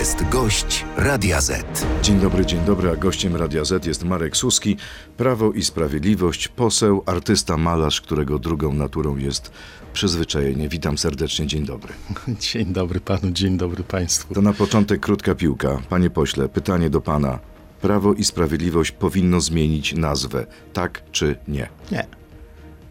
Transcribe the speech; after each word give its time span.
jest 0.00 0.28
gość 0.28 0.84
Radia 0.96 1.40
Z. 1.40 1.86
Dzień 2.02 2.20
dobry, 2.20 2.46
dzień 2.46 2.64
dobry, 2.64 2.90
a 2.90 2.96
gościem 2.96 3.36
Radia 3.36 3.64
Z 3.64 3.86
jest 3.86 4.04
Marek 4.04 4.36
Suski, 4.36 4.76
Prawo 5.16 5.52
i 5.52 5.62
Sprawiedliwość, 5.62 6.48
poseł, 6.48 7.02
artysta, 7.06 7.56
malarz, 7.56 8.00
którego 8.00 8.38
drugą 8.38 8.72
naturą 8.72 9.16
jest 9.16 9.52
przyzwyczajenie. 9.92 10.68
Witam 10.68 10.98
serdecznie, 10.98 11.46
dzień 11.46 11.66
dobry. 11.66 11.92
Dzień 12.52 12.72
dobry 12.72 13.00
panu, 13.00 13.30
dzień 13.30 13.56
dobry 13.56 13.84
państwu. 13.84 14.34
To 14.34 14.42
na 14.42 14.52
początek 14.52 15.00
krótka 15.00 15.34
piłka. 15.34 15.78
Panie 15.88 16.10
pośle, 16.10 16.48
pytanie 16.48 16.90
do 16.90 17.00
pana. 17.00 17.38
Prawo 17.80 18.14
i 18.14 18.24
Sprawiedliwość 18.24 18.90
powinno 18.90 19.40
zmienić 19.40 19.94
nazwę, 19.94 20.46
tak 20.72 21.02
czy 21.12 21.36
nie? 21.48 21.68
Nie. 21.92 22.19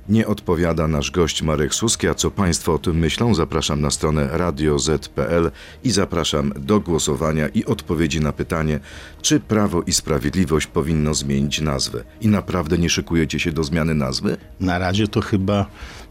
Nie 0.09 0.27
odpowiada 0.27 0.87
nasz 0.87 1.11
gość 1.11 1.41
Marek 1.41 1.75
Suski, 1.75 2.07
a 2.07 2.13
co 2.13 2.31
Państwo 2.31 2.73
o 2.73 2.79
tym 2.79 2.95
myślą? 2.99 3.33
Zapraszam 3.33 3.81
na 3.81 3.91
stronę 3.91 4.29
radioz.pl 4.31 5.51
i 5.83 5.91
zapraszam 5.91 6.53
do 6.57 6.79
głosowania 6.79 7.47
i 7.47 7.65
odpowiedzi 7.65 8.19
na 8.19 8.33
pytanie, 8.33 8.79
czy 9.21 9.39
Prawo 9.39 9.81
i 9.81 9.93
Sprawiedliwość 9.93 10.67
powinno 10.67 11.13
zmienić 11.13 11.61
nazwę. 11.61 12.03
I 12.21 12.27
naprawdę 12.27 12.77
nie 12.77 12.89
szykujecie 12.89 13.39
się 13.39 13.51
do 13.51 13.63
zmiany 13.63 13.95
nazwy? 13.95 14.37
Na 14.59 14.79
razie 14.79 15.07
to 15.07 15.21
chyba 15.21 15.65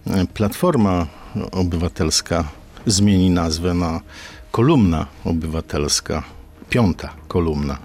e, 0.06 0.27
Platforma 0.27 1.06
Obywatelska 1.53 2.45
zmieni 2.87 3.30
nazwę 3.30 3.75
na 3.75 4.01
Kolumna 4.51 5.06
Obywatelska. 5.25 6.23
Piąta 6.70 7.15
kolumna. 7.28 7.78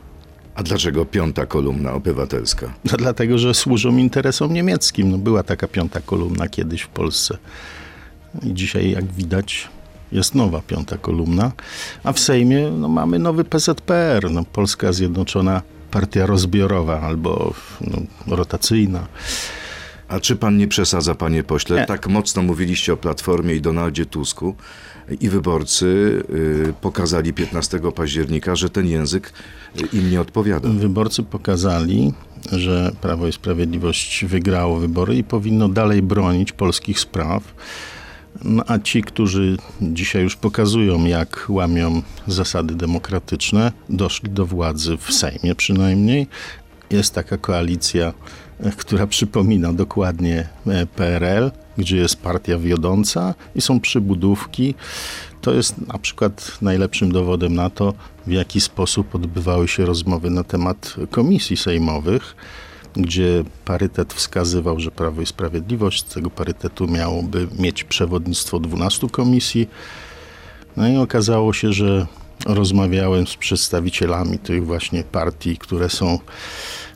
A 0.56 0.64
dlaczego 0.64 1.06
piąta 1.06 1.46
kolumna 1.46 1.94
obywatelska? 1.94 2.74
No, 2.92 2.98
dlatego, 2.98 3.38
że 3.38 3.54
służą 3.54 3.98
interesom 3.98 4.54
niemieckim. 4.54 5.12
No, 5.12 5.18
była 5.18 5.44
taka 5.44 5.68
piąta 5.68 6.02
kolumna 6.02 6.48
kiedyś 6.48 6.82
w 6.82 6.88
Polsce. 6.88 7.38
I 8.44 8.54
dzisiaj, 8.54 8.92
jak 8.92 9.06
widać, 9.06 9.70
jest 10.12 10.36
nowa 10.36 10.62
piąta 10.68 10.98
kolumna. 10.98 11.52
A 12.04 12.14
w 12.14 12.20
Sejmie 12.20 12.72
no, 12.72 12.88
mamy 12.88 13.20
nowy 13.20 13.44
PZPR, 13.44 14.32
no, 14.32 14.44
Polska 14.44 14.94
Zjednoczona 14.94 15.62
Partia 15.92 16.26
Rozbiorowa 16.26 17.02
albo 17.02 17.54
no, 17.82 18.36
rotacyjna. 18.36 19.08
A 20.14 20.20
czy 20.20 20.36
pan 20.36 20.58
nie 20.58 20.68
przesadza, 20.68 21.16
panie 21.16 21.44
pośle? 21.44 21.80
Nie. 21.80 21.86
Tak 21.86 22.08
mocno 22.08 22.42
mówiliście 22.42 22.94
o 22.94 22.98
Platformie 22.98 23.56
i 23.56 23.62
Donaldzie 23.62 24.06
Tusku 24.06 24.56
i 25.20 25.30
wyborcy 25.30 25.86
y, 26.70 26.74
pokazali 26.82 27.34
15 27.34 27.80
października, 27.96 28.56
że 28.56 28.70
ten 28.70 28.88
język 28.88 29.34
y, 29.82 29.98
im 29.98 30.12
nie 30.12 30.22
odpowiada. 30.22 30.70
Wyborcy 30.70 31.24
pokazali, 31.24 32.14
że 32.52 32.92
Prawo 33.02 33.28
i 33.28 33.32
Sprawiedliwość 33.32 34.26
wygrało 34.26 34.80
wybory 34.80 35.16
i 35.16 35.24
powinno 35.24 35.70
dalej 35.70 36.02
bronić 36.02 36.52
polskich 36.52 37.00
spraw. 37.00 37.44
No, 38.44 38.64
a 38.68 38.80
ci, 38.80 39.02
którzy 39.02 39.58
dzisiaj 39.82 40.24
już 40.24 40.36
pokazują, 40.36 41.06
jak 41.06 41.46
łamią 41.50 42.02
zasady 42.28 42.76
demokratyczne, 42.76 43.72
doszli 43.90 44.30
do 44.30 44.46
władzy 44.46 44.98
w 44.98 45.14
Sejmie 45.14 45.56
przynajmniej. 45.56 46.28
Jest 46.90 47.14
taka 47.14 47.38
koalicja, 47.38 48.14
która 48.78 49.08
przypomina 49.08 49.74
dokładnie 49.74 50.48
e, 50.68 50.86
PRL, 50.86 51.52
gdzie 51.78 51.98
jest 51.98 52.22
partia 52.22 52.58
wiodąca 52.58 53.34
i 53.56 53.62
są 53.62 53.80
przybudówki. 53.80 54.76
To 55.42 55.54
jest 55.54 55.88
na 55.88 56.00
przykład 56.00 56.58
najlepszym 56.62 57.12
dowodem 57.12 57.54
na 57.54 57.70
to, 57.70 57.94
w 58.28 58.32
jaki 58.32 58.62
sposób 58.62 59.16
odbywały 59.16 59.68
się 59.68 59.86
rozmowy 59.86 60.30
na 60.30 60.44
temat 60.44 60.96
komisji 61.12 61.58
sejmowych, 61.58 62.36
gdzie 62.96 63.44
parytet 63.66 64.14
wskazywał, 64.14 64.80
że 64.80 64.92
Prawo 64.92 65.22
i 65.22 65.26
Sprawiedliwość 65.26 66.00
z 66.10 66.14
tego 66.14 66.30
parytetu 66.30 66.88
miałoby 66.88 67.48
mieć 67.60 67.84
przewodnictwo 67.84 68.60
12 68.60 69.10
komisji. 69.10 69.70
No 70.78 70.88
i 70.88 70.98
okazało 70.98 71.54
się, 71.54 71.74
że 71.74 72.08
rozmawiałem 72.46 73.28
z 73.28 73.36
przedstawicielami 73.36 74.40
tych 74.40 74.66
właśnie 74.66 75.04
partii, 75.04 75.58
które 75.58 75.90
są, 75.90 76.20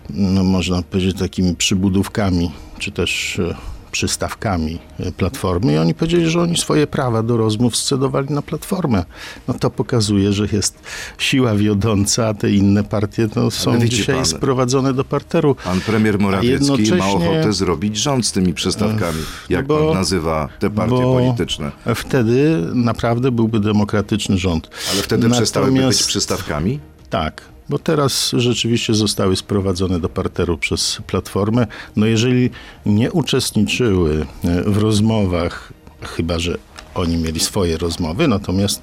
no 0.09 0.43
można 0.43 0.81
powiedzieć, 0.81 1.19
takimi 1.19 1.55
przybudówkami, 1.55 2.51
czy 2.79 2.91
też 2.91 3.39
e, 3.39 3.55
przystawkami 3.91 4.79
e, 4.99 5.11
Platformy 5.11 5.73
i 5.73 5.77
oni 5.77 5.93
powiedzieli, 5.93 6.29
że 6.29 6.41
oni 6.41 6.57
swoje 6.57 6.87
prawa 6.87 7.23
do 7.23 7.37
rozmów 7.37 7.77
scedowali 7.77 8.33
na 8.33 8.41
Platformę. 8.41 9.05
No 9.47 9.53
to 9.53 9.69
pokazuje, 9.69 10.33
że 10.33 10.47
jest 10.51 10.79
siła 11.17 11.55
wiodąca, 11.55 12.27
a 12.27 12.33
te 12.33 12.51
inne 12.51 12.83
partie 12.83 13.27
no, 13.35 13.51
są 13.51 13.87
dzisiaj 13.87 14.15
pan, 14.15 14.25
sprowadzone 14.25 14.93
do 14.93 15.03
parteru. 15.03 15.55
Pan 15.55 15.81
premier 15.81 16.19
Morawiecki 16.19 16.93
ma 16.93 17.07
ochotę 17.07 17.53
zrobić 17.53 17.97
rząd 17.97 18.25
z 18.25 18.31
tymi 18.31 18.53
przystawkami. 18.53 19.19
Jak 19.49 19.67
bo- 19.67 19.87
pan 19.87 19.97
nazywa 19.97 20.49
te 20.59 20.69
partie 20.69 20.95
polityczne? 20.95 21.71
Wtedy 21.95 22.61
naprawdę 22.73 23.31
byłby 23.31 23.59
demokratyczny 23.59 24.37
rząd. 24.37 24.69
Ale 24.91 25.01
wtedy 25.01 25.29
przestałyby 25.29 25.71
być 25.71 25.81
Natomiast- 25.81 26.07
przystawkami? 26.07 26.79
Tak, 27.09 27.41
bo 27.69 27.79
teraz 27.79 28.31
rzeczywiście 28.37 28.93
zostały 28.93 29.35
sprowadzone 29.35 29.99
do 29.99 30.09
parteru 30.09 30.57
przez 30.57 31.01
Platformę. 31.07 31.67
No 31.95 32.05
jeżeli 32.05 32.49
nie 32.85 33.11
uczestniczyły 33.11 34.25
e, 34.43 34.63
w 34.63 34.77
rozmowach, 34.77 35.73
chyba 36.01 36.39
że 36.39 36.57
oni 36.95 37.17
mieli 37.17 37.39
swoje 37.39 37.77
rozmowy, 37.77 38.27
natomiast 38.27 38.81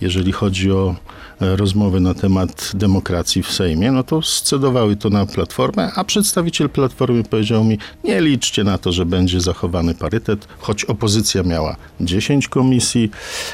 jeżeli 0.00 0.32
chodzi 0.32 0.70
o 0.70 0.96
rozmowy 1.40 2.00
na 2.00 2.14
temat 2.14 2.72
demokracji 2.74 3.42
w 3.42 3.52
Sejmie, 3.52 3.92
no 3.92 4.02
to 4.02 4.22
scedowały 4.22 4.96
to 4.96 5.10
na 5.10 5.26
Platformę, 5.26 5.92
a 5.94 6.04
przedstawiciel 6.04 6.70
Platformy 6.70 7.24
powiedział 7.24 7.64
mi, 7.64 7.78
nie 8.04 8.20
liczcie 8.20 8.64
na 8.64 8.78
to, 8.78 8.92
że 8.92 9.06
będzie 9.06 9.40
zachowany 9.40 9.94
parytet, 9.94 10.48
choć 10.58 10.84
opozycja 10.84 11.42
miała 11.42 11.76
10 12.00 12.48
komisji 12.48 13.10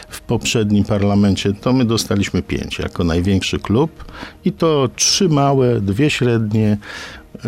w 0.08 0.20
poprzednim 0.20 0.84
parlamencie, 0.84 1.52
to 1.52 1.72
my 1.72 1.84
dostaliśmy 1.84 2.42
5 2.42 2.78
jako 2.78 3.04
największy 3.04 3.58
klub 3.58 4.04
i 4.44 4.52
to 4.52 4.88
trzy 4.96 5.28
małe, 5.28 5.80
dwie 5.80 6.10
średnie, 6.10 6.78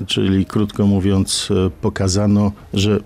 czyli 0.06 0.47
krótko 0.47 0.87
mówiąc 0.87 1.49
pokazano, 1.81 2.53
że 2.75 3.00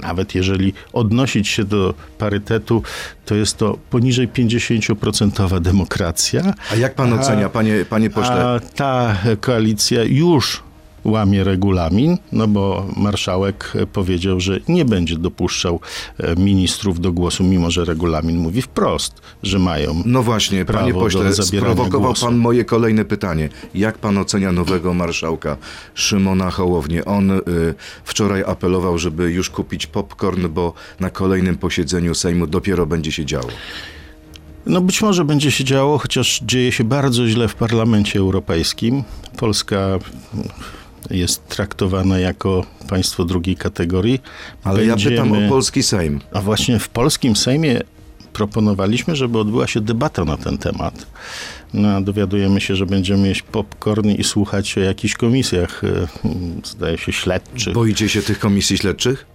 nawet 0.00 0.34
jeżeli 0.34 0.72
odnosić 0.92 1.48
się 1.48 1.64
do 1.64 1.94
parytetu, 2.18 2.82
to 3.26 3.34
jest 3.34 3.56
to 3.56 3.78
poniżej 3.90 4.28
50% 4.28 5.60
demokracja. 5.60 6.54
A 6.72 6.76
jak 6.76 6.94
pan 6.94 7.12
A- 7.12 7.20
ocenia, 7.20 7.48
panie, 7.48 7.84
panie 7.90 8.10
pośle? 8.10 8.60
Ta 8.74 9.16
koalicja 9.40 10.04
już 10.04 10.65
łamie 11.06 11.44
regulamin, 11.44 12.18
no 12.32 12.48
bo 12.48 12.86
marszałek 12.96 13.72
powiedział, 13.92 14.40
że 14.40 14.60
nie 14.68 14.84
będzie 14.84 15.16
dopuszczał 15.16 15.80
e, 16.18 16.36
ministrów 16.36 17.00
do 17.00 17.12
głosu, 17.12 17.44
mimo 17.44 17.70
że 17.70 17.84
regulamin 17.84 18.38
mówi 18.38 18.62
wprost, 18.62 19.20
że 19.42 19.58
mają. 19.58 20.02
No 20.04 20.22
właśnie, 20.22 20.64
panie 20.64 20.94
pośle, 20.94 21.32
sprowokował 21.32 22.00
głosu. 22.00 22.26
pan 22.26 22.36
moje 22.36 22.64
kolejne 22.64 23.04
pytanie. 23.04 23.48
Jak 23.74 23.98
pan 23.98 24.18
ocenia 24.18 24.52
nowego 24.52 24.94
marszałka 24.94 25.56
Szymona 25.94 26.50
Hołownię? 26.50 27.04
On 27.04 27.30
y, 27.30 27.42
wczoraj 28.04 28.42
apelował, 28.46 28.98
żeby 28.98 29.30
już 29.30 29.50
kupić 29.50 29.86
popcorn, 29.86 30.48
bo 30.48 30.72
na 31.00 31.10
kolejnym 31.10 31.56
posiedzeniu 31.56 32.14
Sejmu 32.14 32.46
dopiero 32.46 32.86
będzie 32.86 33.12
się 33.12 33.24
działo. 33.24 33.48
No 34.66 34.80
być 34.80 35.02
może 35.02 35.24
będzie 35.24 35.50
się 35.50 35.64
działo, 35.64 35.98
chociaż 35.98 36.40
dzieje 36.42 36.72
się 36.72 36.84
bardzo 36.84 37.26
źle 37.26 37.48
w 37.48 37.54
Parlamencie 37.54 38.18
Europejskim. 38.18 39.04
Polska 39.36 39.98
jest 41.10 41.48
traktowana 41.48 42.18
jako 42.18 42.66
państwo 42.88 43.24
drugiej 43.24 43.56
kategorii. 43.56 44.20
Ale 44.64 44.84
ja 44.84 44.96
pytam 44.96 45.10
Będziemy- 45.12 45.46
o 45.46 45.48
polski 45.48 45.82
Sejm. 45.82 46.20
A 46.32 46.40
właśnie 46.40 46.78
w 46.78 46.88
polskim 46.88 47.36
Sejmie 47.36 47.80
proponowaliśmy, 48.32 49.16
żeby 49.16 49.38
odbyła 49.38 49.66
się 49.66 49.80
debata 49.80 50.24
na 50.24 50.36
ten 50.36 50.58
temat. 50.58 51.06
No, 51.74 52.00
dowiadujemy 52.00 52.60
się, 52.60 52.76
że 52.76 52.86
będziemy 52.86 53.28
jeść 53.28 53.42
popcorn 53.42 54.10
i 54.10 54.24
słuchać 54.24 54.78
o 54.78 54.80
jakichś 54.80 55.14
komisjach, 55.14 55.84
e, 55.84 56.06
zdaje 56.64 56.98
się, 56.98 57.12
śledczych. 57.12 57.74
Boicie 57.74 58.08
się 58.08 58.22
tych 58.22 58.38
komisji 58.38 58.78
śledczych? 58.78 59.26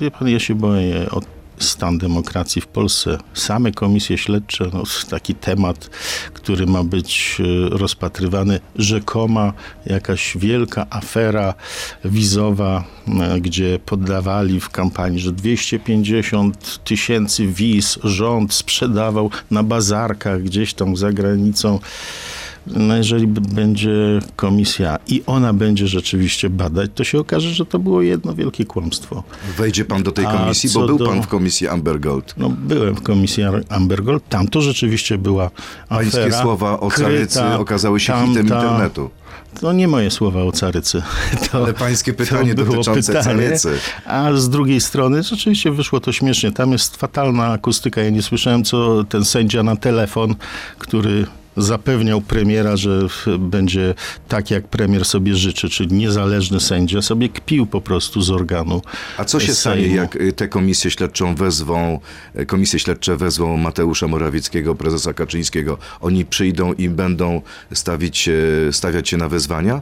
Wie 0.00 0.10
pan, 0.10 0.28
ja 0.28 0.40
się 0.40 0.54
boję 0.54 1.06
o 1.10 1.20
stan 1.58 1.98
demokracji 1.98 2.62
w 2.62 2.66
Polsce. 2.66 3.18
Same 3.34 3.72
komisje 3.72 4.18
śledcze, 4.18 4.70
no, 4.72 4.82
taki 5.10 5.34
temat, 5.34 5.90
który 6.34 6.66
ma 6.66 6.84
być 6.84 7.38
e, 7.40 7.68
rozpatrywany, 7.68 8.60
rzekoma 8.76 9.52
jakaś 9.86 10.36
wielka 10.36 10.86
afera 10.90 11.54
wizowa, 12.04 12.84
e, 13.08 13.40
gdzie 13.40 13.78
poddawali 13.86 14.60
w 14.60 14.68
kampanii, 14.68 15.20
że 15.20 15.32
250 15.32 16.84
tysięcy 16.84 17.46
wiz 17.46 17.98
rząd 18.04 18.54
sprzedawał 18.54 19.30
na 19.50 19.62
bazarkach 19.62 20.42
gdzieś 20.42 20.74
tam 20.74 20.96
za 20.96 21.12
granicą. 21.12 21.78
No 22.66 22.96
jeżeli 22.96 23.26
będzie 23.26 24.18
komisja 24.36 24.98
i 25.06 25.22
ona 25.26 25.52
będzie 25.52 25.88
rzeczywiście 25.88 26.50
badać, 26.50 26.90
to 26.94 27.04
się 27.04 27.18
okaże, 27.18 27.50
że 27.50 27.66
to 27.66 27.78
było 27.78 28.02
jedno 28.02 28.34
wielkie 28.34 28.64
kłamstwo. 28.64 29.22
Wejdzie 29.56 29.84
pan 29.84 30.02
do 30.02 30.12
tej 30.12 30.24
komisji, 30.26 30.70
bo 30.74 30.86
był 30.86 30.98
do- 30.98 31.06
pan 31.06 31.22
w 31.22 31.26
komisji 31.28 31.68
Amber 31.68 32.00
Gold. 32.00 32.34
No, 32.36 32.48
byłem 32.48 32.94
w 32.94 33.02
komisji 33.02 33.42
Amber 33.68 34.04
Gold, 34.04 34.28
tam 34.28 34.48
to 34.48 34.60
rzeczywiście 34.62 35.18
była 35.18 35.50
Pańskie 35.88 36.20
afera. 36.20 36.42
słowa 36.42 36.80
o 36.80 36.90
carycy 36.90 37.44
okazały 37.44 38.00
się 38.00 38.12
tamta, 38.12 38.26
hitem 38.28 38.44
internetu. 38.46 39.10
To 39.60 39.72
nie 39.72 39.88
moje 39.88 40.10
słowa 40.10 40.42
o 40.42 40.52
carycy. 40.52 41.02
To, 41.52 41.58
Ale 41.64 41.72
pańskie 41.74 42.12
pytanie 42.12 42.54
dotyczące 42.54 43.12
pytanie, 43.12 43.24
carycy. 43.24 43.78
A 44.06 44.32
z 44.32 44.48
drugiej 44.48 44.80
strony, 44.80 45.22
rzeczywiście 45.22 45.70
wyszło 45.72 46.00
to 46.00 46.12
śmiesznie. 46.12 46.52
Tam 46.52 46.72
jest 46.72 46.96
fatalna 46.96 47.46
akustyka. 47.52 48.00
Ja 48.02 48.10
nie 48.10 48.22
słyszałem, 48.22 48.64
co 48.64 49.04
ten 49.04 49.24
sędzia 49.24 49.62
na 49.62 49.76
telefon, 49.76 50.34
który 50.78 51.26
zapewniał 51.56 52.20
premiera, 52.20 52.76
że 52.76 53.00
będzie 53.38 53.94
tak, 54.28 54.50
jak 54.50 54.68
premier 54.68 55.04
sobie 55.04 55.34
życzy, 55.34 55.68
czyli 55.68 55.96
niezależny 55.96 56.60
sędzia, 56.60 57.02
sobie 57.02 57.28
kpił 57.28 57.66
po 57.66 57.80
prostu 57.80 58.22
z 58.22 58.30
organu 58.30 58.82
A 59.18 59.24
co 59.24 59.40
się 59.40 59.54
Sejmu. 59.54 59.82
stanie, 59.82 59.96
jak 59.96 60.16
y, 60.16 60.32
tę 60.32 60.48
komisję 60.48 60.90
śledczą 60.90 61.34
wezwą, 61.34 62.00
y, 62.38 62.46
komisje 62.46 62.78
śledcze 62.78 63.16
wezwą 63.16 63.56
Mateusza 63.56 64.08
Morawieckiego, 64.08 64.74
prezesa 64.74 65.12
Kaczyńskiego? 65.12 65.78
Oni 66.00 66.24
przyjdą 66.24 66.72
i 66.72 66.88
będą 66.88 67.42
stawić, 67.72 68.30
stawiać 68.72 69.08
się 69.08 69.16
na 69.16 69.28
wezwania? 69.28 69.80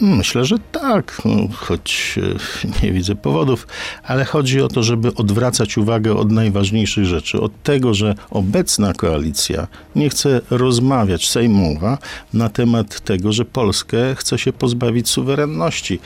Myślę, 0.00 0.44
że 0.44 0.56
tak, 0.72 1.22
choć 1.54 2.18
e, 2.22 2.82
nie 2.86 2.92
widzę 2.92 3.14
powodów, 3.14 3.66
ale 4.04 4.24
chodzi 4.24 4.60
o 4.60 4.68
to, 4.68 4.82
żeby 4.82 5.14
odwracać 5.14 5.78
uwagę 5.78 6.16
od 6.16 6.30
najważniejszych 6.30 7.04
rzeczy, 7.04 7.40
od 7.40 7.62
tego, 7.62 7.94
że 7.94 8.14
obecna 8.30 8.92
koalicja 8.92 9.66
nie 9.96 10.10
chce 10.10 10.40
rozmawiać 10.50 11.28
sejmowa 11.28 11.98
na 12.34 12.48
temat 12.48 13.00
tego, 13.00 13.32
że 13.32 13.44
Polskę 13.44 14.14
chce 14.14 14.38
się 14.38 14.52
pozbawić 14.52 15.08
suwerenności. 15.08 16.00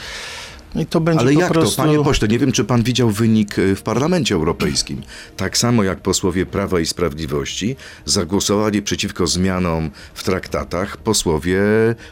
I 0.75 0.87
to 0.87 1.01
będzie 1.01 1.21
Ale 1.21 1.35
jak 1.35 1.53
prostu... 1.53 1.77
to, 1.77 1.83
panie 1.83 2.05
pośle, 2.05 2.29
nie 2.29 2.39
wiem, 2.39 2.53
czy 2.53 2.65
pan 2.65 2.83
widział 2.83 3.11
wynik 3.11 3.59
y, 3.59 3.77
w 3.77 3.83
Parlamencie 3.83 4.35
Europejskim. 4.35 5.03
Tak 5.37 5.59
samo 5.59 5.83
jak 5.83 6.01
posłowie 6.01 6.47
Prawa 6.47 6.81
i 6.81 6.87
Sprawiedliwości 6.87 7.77
zagłosowali 8.05 8.83
przeciwko 8.83 9.27
zmianom 9.27 9.91
w 10.15 10.23
traktatach 10.25 10.97
posłowie 10.97 11.61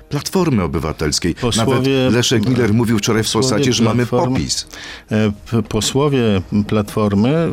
Platformy 0.08 0.62
Obywatelskiej. 0.62 1.34
Posłowie- 1.34 1.74
Nawet 2.04 2.14
Leszek 2.14 2.48
Miller 2.48 2.74
mówił 2.74 2.98
wczoraj 2.98 3.24
w 3.24 3.32
Polsacie, 3.32 3.72
że 3.72 3.84
mamy 3.84 4.06
popis. 4.06 4.66
E, 5.10 5.32
Posłowie 5.68 6.42
Platformy, 6.68 7.48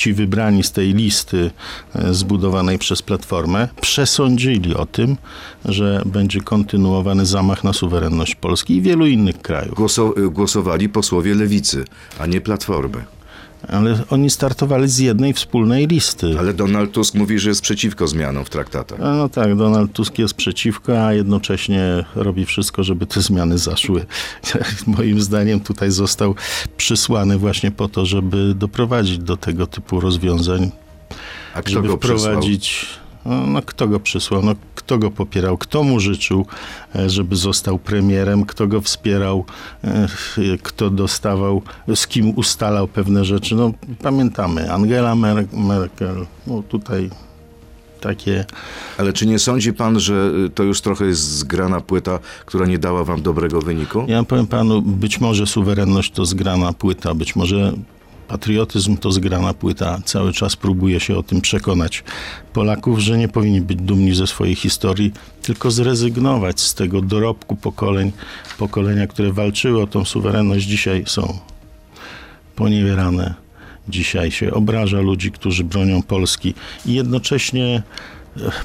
ci 0.00 0.12
wybrani 0.12 0.62
z 0.62 0.72
tej 0.72 0.94
listy 0.94 1.50
e, 1.94 2.14
zbudowanej 2.14 2.78
przez 2.78 3.02
Platformę, 3.02 3.68
przesądzili 3.80 4.74
o 4.74 4.86
tym, 4.86 5.16
że 5.64 6.02
będzie 6.06 6.40
kontynuowany 6.40 7.26
zamach 7.26 7.64
na 7.64 7.72
suwerenność 7.72 8.34
Polski 8.34 8.76
i 8.76 8.82
wielu 8.82 9.06
innych 9.06 9.42
krajów. 9.42 9.74
Głoso, 9.74 10.14
głosowali 10.30 10.88
posłowie 10.88 11.34
Lewicy, 11.34 11.84
a 12.18 12.26
nie 12.26 12.40
Platformy. 12.40 13.19
Ale 13.70 13.98
oni 14.10 14.30
startowali 14.30 14.88
z 14.88 14.98
jednej 14.98 15.32
wspólnej 15.32 15.86
listy. 15.86 16.36
Ale 16.38 16.54
Donald 16.54 16.92
Tusk 16.92 17.14
mówi, 17.14 17.38
że 17.38 17.48
jest 17.48 17.62
przeciwko 17.62 18.08
zmianom 18.08 18.44
w 18.44 18.50
traktatach. 18.50 18.98
No 18.98 19.28
tak, 19.28 19.56
Donald 19.56 19.92
Tusk 19.92 20.18
jest 20.18 20.34
przeciwko, 20.34 21.06
a 21.06 21.12
jednocześnie 21.12 22.04
robi 22.14 22.46
wszystko, 22.46 22.84
żeby 22.84 23.06
te 23.06 23.20
zmiany 23.20 23.58
zaszły. 23.58 24.06
Moim 24.86 25.20
zdaniem 25.20 25.60
tutaj 25.60 25.90
został 25.90 26.34
przysłany 26.76 27.38
właśnie 27.38 27.70
po 27.70 27.88
to, 27.88 28.06
żeby 28.06 28.54
doprowadzić 28.54 29.18
do 29.18 29.36
tego 29.36 29.66
typu 29.66 30.00
rozwiązań, 30.00 30.70
A 31.54 31.62
żeby 31.70 31.96
wprowadzić. 31.96 32.86
No, 33.26 33.46
no 33.46 33.62
kto 33.62 33.88
go 33.88 34.00
przysłał? 34.00 34.42
No, 34.42 34.54
kto 34.74 34.98
go 34.98 35.10
popierał? 35.10 35.58
Kto 35.58 35.82
mu 35.82 36.00
życzył, 36.00 36.46
e, 36.96 37.10
żeby 37.10 37.36
został 37.36 37.78
premierem? 37.78 38.44
Kto 38.44 38.66
go 38.66 38.80
wspierał? 38.80 39.44
E, 39.84 40.08
Kto 40.62 40.90
dostawał, 40.90 41.62
z 41.94 42.06
kim 42.06 42.30
ustalał 42.38 42.88
pewne 42.88 43.24
rzeczy? 43.24 43.54
No 43.54 43.72
pamiętamy. 44.02 44.72
Angela 44.72 45.14
Mer- 45.14 45.52
Merkel. 45.52 46.26
No 46.46 46.62
tutaj 46.68 47.10
takie... 48.00 48.44
Ale 48.98 49.12
czy 49.12 49.26
nie 49.26 49.38
sądzi 49.38 49.72
pan, 49.72 50.00
że 50.00 50.30
y, 50.46 50.50
to 50.50 50.62
już 50.62 50.80
trochę 50.80 51.04
jest 51.06 51.20
zgrana 51.22 51.80
płyta, 51.80 52.18
która 52.46 52.66
nie 52.66 52.78
dała 52.78 53.04
wam 53.04 53.22
dobrego 53.22 53.60
wyniku? 53.60 54.04
Ja 54.08 54.22
powiem 54.24 54.46
panu, 54.46 54.82
być 54.82 55.20
może 55.20 55.46
suwerenność 55.46 56.10
to 56.12 56.24
zgrana 56.24 56.72
płyta, 56.72 57.14
być 57.14 57.36
może 57.36 57.72
patriotyzm 58.30 58.96
to 58.96 59.12
zgrana 59.12 59.54
płyta. 59.54 59.98
Cały 60.04 60.32
czas 60.32 60.56
próbuje 60.56 61.00
się 61.00 61.16
o 61.16 61.22
tym 61.22 61.40
przekonać 61.40 62.04
Polaków, 62.52 62.98
że 62.98 63.18
nie 63.18 63.28
powinni 63.28 63.60
być 63.60 63.78
dumni 63.78 64.14
ze 64.14 64.26
swojej 64.26 64.54
historii, 64.54 65.12
tylko 65.42 65.70
zrezygnować 65.70 66.60
z 66.60 66.74
tego 66.74 67.02
dorobku 67.02 67.56
pokoleń, 67.56 68.12
pokolenia, 68.58 69.06
które 69.06 69.32
walczyły 69.32 69.82
o 69.82 69.86
tą 69.86 70.04
suwerenność, 70.04 70.66
dzisiaj 70.66 71.04
są 71.06 71.38
poniewierane. 72.56 73.34
Dzisiaj 73.88 74.30
się 74.30 74.54
obraża 74.54 75.00
ludzi, 75.00 75.32
którzy 75.32 75.64
bronią 75.64 76.02
Polski 76.02 76.54
i 76.86 76.94
jednocześnie 76.94 77.82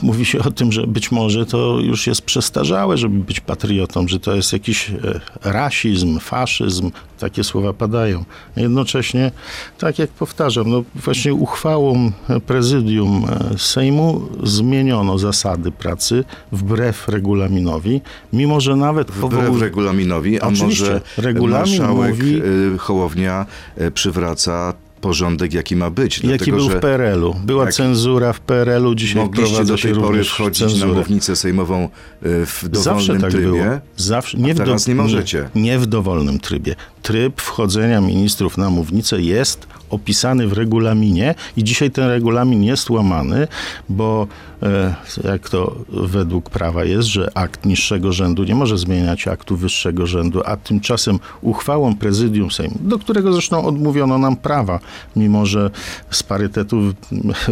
mówi 0.01 0.25
się 0.25 0.39
o 0.39 0.51
tym, 0.51 0.71
że 0.71 0.87
być 0.87 1.11
może 1.11 1.45
to 1.45 1.79
już 1.79 2.07
jest 2.07 2.21
przestarzałe, 2.21 2.97
żeby 2.97 3.19
być 3.19 3.39
patriotą, 3.39 4.07
że 4.07 4.19
to 4.19 4.35
jest 4.35 4.53
jakiś 4.53 4.89
e, 4.89 4.95
rasizm, 5.43 6.19
faszyzm, 6.19 6.91
takie 7.19 7.43
słowa 7.43 7.73
padają. 7.73 8.25
Jednocześnie, 8.55 9.31
tak 9.77 9.99
jak 9.99 10.09
powtarzam, 10.09 10.69
no 10.69 10.83
właśnie 10.95 11.33
uchwałą 11.33 12.11
e, 12.29 12.39
prezydium 12.39 13.25
e, 13.53 13.57
Sejmu 13.57 14.21
zmieniono 14.43 15.17
zasady 15.17 15.71
pracy 15.71 16.23
wbrew 16.51 17.07
regulaminowi, 17.07 18.01
mimo 18.33 18.61
że 18.61 18.75
nawet 18.75 19.11
Wbrew 19.11 19.31
powołu- 19.49 19.59
regulaminowi, 19.61 20.41
a 20.41 20.47
Oczywiście. 20.47 20.83
może 20.83 21.01
Regulamin 21.17 21.79
marszałek 21.79 22.11
mówi- 22.17 22.41
Hołownia 22.79 23.45
przywraca 23.93 24.73
porządek, 25.05 25.53
jaki 25.53 25.75
ma 25.75 25.89
być. 25.89 26.17
Jaki 26.17 26.27
dlatego, 26.27 26.57
był 26.57 26.69
w 26.69 26.71
że 26.71 26.79
PRL-u. 26.79 27.33
Była 27.33 27.65
jak 27.65 27.73
cenzura 27.73 28.33
w 28.33 28.39
PRL-u, 28.39 28.95
dzisiaj 28.95 29.23
mogliście 29.23 29.65
do 29.65 29.77
się 29.77 29.93
tej 29.93 30.01
pory 30.01 30.23
wchodzić 30.23 30.61
na 30.61 30.69
cenzurę. 30.69 30.93
mównicę 30.93 31.35
sejmową 31.35 31.83
y, 31.83 32.45
w 32.45 32.69
dowolnym 32.69 32.83
Zawsze 32.83 33.19
tak 33.19 33.31
trybie. 33.31 33.45
było. 33.47 33.79
Zawsze, 33.97 34.37
nie 34.37 34.53
w 34.53 34.57
teraz 34.57 34.87
nie 34.87 34.95
możecie. 34.95 35.49
Nie, 35.55 35.61
nie 35.61 35.79
w 35.79 35.85
dowolnym 35.85 36.39
trybie. 36.39 36.75
Tryb 37.01 37.41
wchodzenia 37.41 38.01
ministrów 38.01 38.57
na 38.57 38.69
mównicę 38.69 39.21
jest 39.21 39.67
opisany 39.95 40.47
w 40.47 40.53
regulaminie 40.53 41.35
i 41.57 41.63
dzisiaj 41.63 41.91
ten 41.91 42.07
regulamin 42.07 42.63
jest 42.63 42.89
łamany, 42.89 43.47
bo 43.89 44.27
e, 44.63 44.95
jak 45.23 45.49
to 45.49 45.75
według 45.89 46.49
prawa 46.49 46.83
jest, 46.83 47.07
że 47.07 47.37
akt 47.37 47.65
niższego 47.65 48.13
rzędu 48.13 48.43
nie 48.43 48.55
może 48.55 48.77
zmieniać 48.77 49.27
aktu 49.27 49.57
wyższego 49.57 50.07
rzędu, 50.07 50.41
a 50.45 50.57
tymczasem 50.57 51.19
uchwałą 51.41 51.95
prezydium 51.95 52.51
Sejmu, 52.51 52.77
do 52.81 52.99
którego 52.99 53.33
zresztą 53.33 53.65
odmówiono 53.65 54.17
nam 54.17 54.35
prawa, 54.35 54.79
mimo 55.15 55.45
że 55.45 55.71
z 56.11 56.23
parytetu 56.23 56.93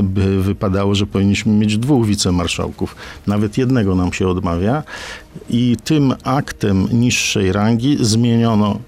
by 0.03 0.43
wypadało, 0.43 0.95
że 0.95 1.05
powinniśmy 1.05 1.53
mieć 1.53 1.77
dwóch 1.77 2.05
wicemarszałków. 2.05 2.95
Nawet 3.27 3.57
jednego 3.57 3.95
nam 3.95 4.13
się 4.13 4.27
odmawia 4.27 4.83
i 5.49 5.77
tym 5.83 6.13
aktem 6.23 6.87
niższej 6.91 7.51
rangi 7.51 7.97
zmieniono 8.01 8.79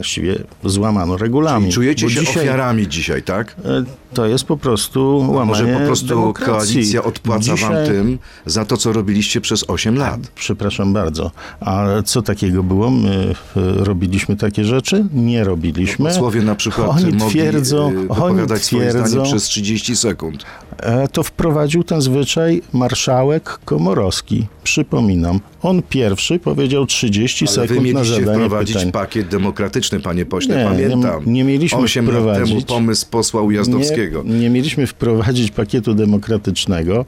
właściwie 0.00 0.38
złamano 0.64 1.16
regulamin. 1.16 1.70
Czujecie 1.72 2.06
bo 2.06 2.10
się 2.10 2.20
dzisiaj, 2.20 2.42
ofiarami 2.42 2.88
dzisiaj, 2.88 3.22
tak? 3.22 3.56
e, 3.64 3.84
To 4.14 4.26
jest 4.26 4.44
po 4.44 4.56
prostu 4.56 5.18
łamanie 5.28 5.46
Może 5.46 5.66
po 5.80 5.86
prostu 5.86 6.06
demokracji. 6.06 6.74
koalicja 6.74 7.02
odpłaca 7.02 7.46
wam 7.56 7.56
Dzisiaj- 7.58 7.86
tym 7.86 8.18
za 8.46 8.64
to, 8.64 8.76
co 8.76 8.92
robiliście 8.92 9.40
przez 9.40 9.64
8 9.70 9.96
lat. 9.98 10.20
Przepraszam 10.34 10.92
bardzo. 10.92 11.30
A 11.60 11.86
co 12.04 12.22
takiego 12.22 12.62
było? 12.62 12.90
My 12.90 13.34
e, 13.56 13.84
robiliśmy 13.84 14.36
takie 14.36 14.64
rzeczy? 14.64 15.04
Nie 15.14 15.44
robiliśmy. 15.44 16.04
Posłowie 16.10 16.42
na 16.42 16.54
przykład 16.54 16.90
oni 16.90 17.12
mogli 17.12 17.30
twierdzą, 17.30 17.86
oni 17.86 17.96
wypowiadać 17.96 18.64
swoje 18.64 18.90
zdanie 18.90 19.06
twierdzą, 19.08 19.22
przez 19.24 19.42
30 19.42 19.96
sekund. 19.96 20.44
E, 20.82 21.08
to 21.08 21.22
wprowadził 21.22 21.84
ten 21.84 22.00
zwyczaj 22.00 22.62
marszałek 22.72 23.58
Komorowski. 23.64 24.46
Przypominam, 24.64 25.40
on 25.62 25.82
pierwszy 25.88 26.38
powiedział 26.38 26.86
30 26.86 27.44
Ale 27.48 27.56
wy 27.56 27.68
sekund 27.68 27.78
na 27.78 27.92
mieliście 27.94 28.20
zadanie 28.20 28.38
wprowadzić 28.38 28.76
pytań. 28.76 28.92
pakiet 28.92 29.28
demokratyczny, 29.28 30.00
panie 30.00 30.26
pośle, 30.26 30.56
Nie, 30.58 30.64
pamiętam. 30.64 31.24
nie- 31.26 31.32
nie 31.32 31.44
mieliśmy 31.44 31.78
8 31.78 32.06
lat 32.06 32.14
temu 32.14 32.30
wprowadzić. 32.34 32.64
pomysł 32.68 33.06
posła 33.10 33.42
Ujazdowskiego. 33.42 34.22
Nie, 34.26 34.38
nie 34.38 34.50
mieliśmy 34.50 34.86
wprowadzić 34.86 35.50
pakietu 35.50 35.94
demokratycznego, 35.94 37.04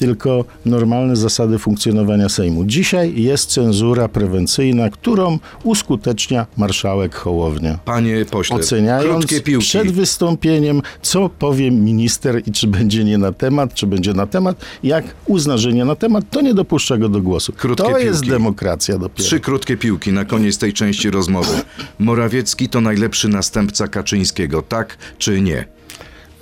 tylko 0.00 0.44
normalne 0.64 1.16
zasady 1.16 1.58
funkcjonowania 1.58 2.28
Sejmu. 2.28 2.64
Dzisiaj 2.64 3.22
jest 3.22 3.50
cenzura 3.50 4.08
prewencyjna, 4.08 4.90
którą 4.90 5.38
uskutecznia 5.64 6.46
marszałek 6.56 7.14
Hołownia. 7.14 7.78
Panie 7.84 8.24
pośle, 8.30 8.56
Oceniając 8.56 9.26
przed 9.58 9.92
wystąpieniem, 9.92 10.82
co 11.02 11.28
powie 11.28 11.70
minister 11.70 12.42
i 12.46 12.52
czy 12.52 12.66
będzie 12.66 13.04
nie 13.04 13.18
na 13.18 13.32
temat, 13.32 13.74
czy 13.74 13.86
będzie 13.86 14.12
na 14.12 14.26
temat. 14.26 14.64
Jak 14.82 15.04
uzna, 15.26 15.56
że 15.56 15.72
nie 15.72 15.84
na 15.84 15.96
temat, 15.96 16.24
to 16.30 16.40
nie 16.40 16.54
dopuszcza 16.54 16.96
go 16.96 17.08
do 17.08 17.22
głosu. 17.22 17.52
Krótkie 17.52 17.84
to 17.84 17.98
jest 17.98 18.20
piłki. 18.20 18.30
demokracja 18.30 18.98
dopiero. 18.98 19.24
Trzy 19.24 19.40
krótkie 19.40 19.76
piłki 19.76 20.12
na 20.12 20.24
koniec 20.24 20.58
tej 20.58 20.72
części 20.72 21.10
rozmowy. 21.10 21.52
Morawiecki 21.98 22.68
to 22.68 22.80
najlepszy 22.80 23.28
następca 23.28 23.88
Kaczyńskiego, 23.88 24.62
tak 24.62 24.96
czy 25.18 25.40
nie? 25.40 25.64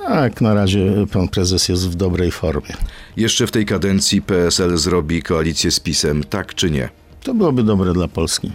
Tak, 0.09 0.41
na 0.41 0.55
razie 0.55 1.07
pan 1.13 1.29
prezes 1.29 1.69
jest 1.69 1.89
w 1.91 1.95
dobrej 1.95 2.31
formie. 2.31 2.75
Jeszcze 3.19 3.47
w 3.47 3.51
tej 3.51 3.67
kadencji 3.67 4.23
PSL 4.23 4.77
zrobi 4.77 5.23
koalicję 5.23 5.71
z 5.71 5.81
PiSem, 5.81 6.25
tak 6.25 6.55
czy 6.55 6.71
nie? 6.71 6.89
To 7.23 7.35
byłoby 7.35 7.63
dobre 7.63 7.93
dla 7.93 8.09
Polski. 8.09 8.53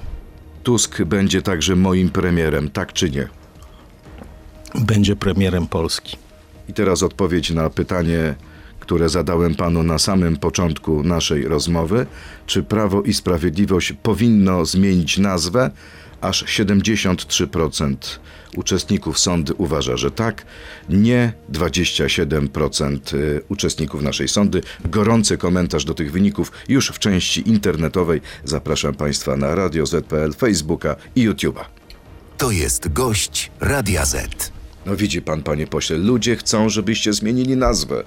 Tusk 0.64 1.04
będzie 1.04 1.42
także 1.42 1.76
moim 1.76 2.10
premierem, 2.10 2.70
tak 2.70 2.94
czy 2.94 3.10
nie? 3.10 3.28
Będzie 4.76 5.16
premierem 5.16 5.68
Polski. 5.68 6.18
I 6.70 6.74
teraz 6.74 7.04
odpowiedź 7.04 7.50
na 7.50 7.70
pytanie, 7.70 8.36
które 8.80 9.10
zadałem 9.10 9.56
panu 9.56 9.84
na 9.84 10.00
samym 10.00 10.38
początku 10.38 11.04
naszej 11.04 11.48
rozmowy. 11.48 12.06
Czy 12.46 12.64
Prawo 12.64 13.02
i 13.02 13.14
Sprawiedliwość 13.14 13.94
powinno 14.04 14.66
zmienić 14.66 15.18
nazwę? 15.18 15.72
Aż 16.24 16.46
73% 16.46 17.96
uczestników 18.56 19.20
sądy 19.20 19.54
uważa, 19.54 19.98
że 19.98 20.12
tak, 20.12 20.46
nie 20.90 21.34
27% 21.54 23.16
y, 23.16 23.42
uczestników 23.50 24.02
naszej 24.02 24.28
sądy. 24.28 24.62
Gorący 24.86 25.38
komentarz 25.38 25.86
do 25.86 25.94
tych 25.94 26.12
wyników 26.12 26.52
już 26.70 26.90
w 26.90 27.00
części 27.00 27.50
internetowej. 27.50 28.22
Zapraszam 28.44 28.94
Państwa 28.94 29.38
na 29.38 29.56
Radio 29.56 29.86
ZPL, 29.86 30.34
Facebooka 30.38 30.96
i 31.16 31.30
YouTube'a. 31.30 31.66
To 32.38 32.52
jest 32.52 32.94
gość 32.94 33.52
Radia 33.60 34.06
Z. 34.06 34.52
No 34.86 34.96
widzi 34.96 35.22
pan, 35.22 35.44
panie 35.44 35.68
pośle, 35.68 35.98
ludzie 35.98 36.36
chcą, 36.36 36.70
żebyście 36.70 37.14
zmienili 37.14 37.58
nazwę. 37.58 38.04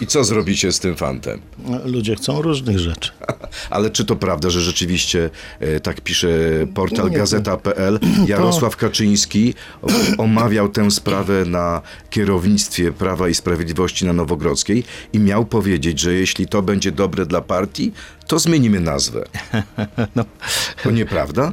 I 0.00 0.06
co 0.06 0.24
zrobicie 0.24 0.72
z 0.72 0.80
tym 0.80 0.96
fantem? 0.96 1.40
No, 1.58 1.80
Ludzie 1.84 2.16
chcą 2.16 2.42
różnych 2.42 2.78
rzeczy. 2.78 3.10
Ale 3.70 3.90
czy 3.90 4.04
to 4.04 4.16
prawda, 4.16 4.50
że 4.50 4.60
rzeczywiście 4.60 5.30
e, 5.60 5.80
tak 5.80 6.00
pisze 6.00 6.28
portal 6.74 7.10
Nie, 7.10 7.16
gazeta.pl? 7.16 7.98
Jarosław 8.26 8.76
Kaczyński 8.76 9.54
omawiał 10.18 10.68
tę 10.68 10.90
sprawę 10.90 11.44
na 11.44 11.82
kierownictwie 12.10 12.92
Prawa 12.92 13.28
i 13.28 13.34
Sprawiedliwości 13.34 14.06
na 14.06 14.12
Nowogrodzkiej 14.12 14.84
i 15.12 15.18
miał 15.18 15.44
powiedzieć, 15.46 16.00
że 16.00 16.14
jeśli 16.14 16.46
to 16.46 16.62
będzie 16.62 16.92
dobre 16.92 17.26
dla 17.26 17.40
partii, 17.40 17.92
to 18.26 18.38
zmienimy 18.38 18.80
nazwę. 18.80 19.24
No, 20.16 20.24
To 20.82 20.90
nieprawda? 20.90 21.52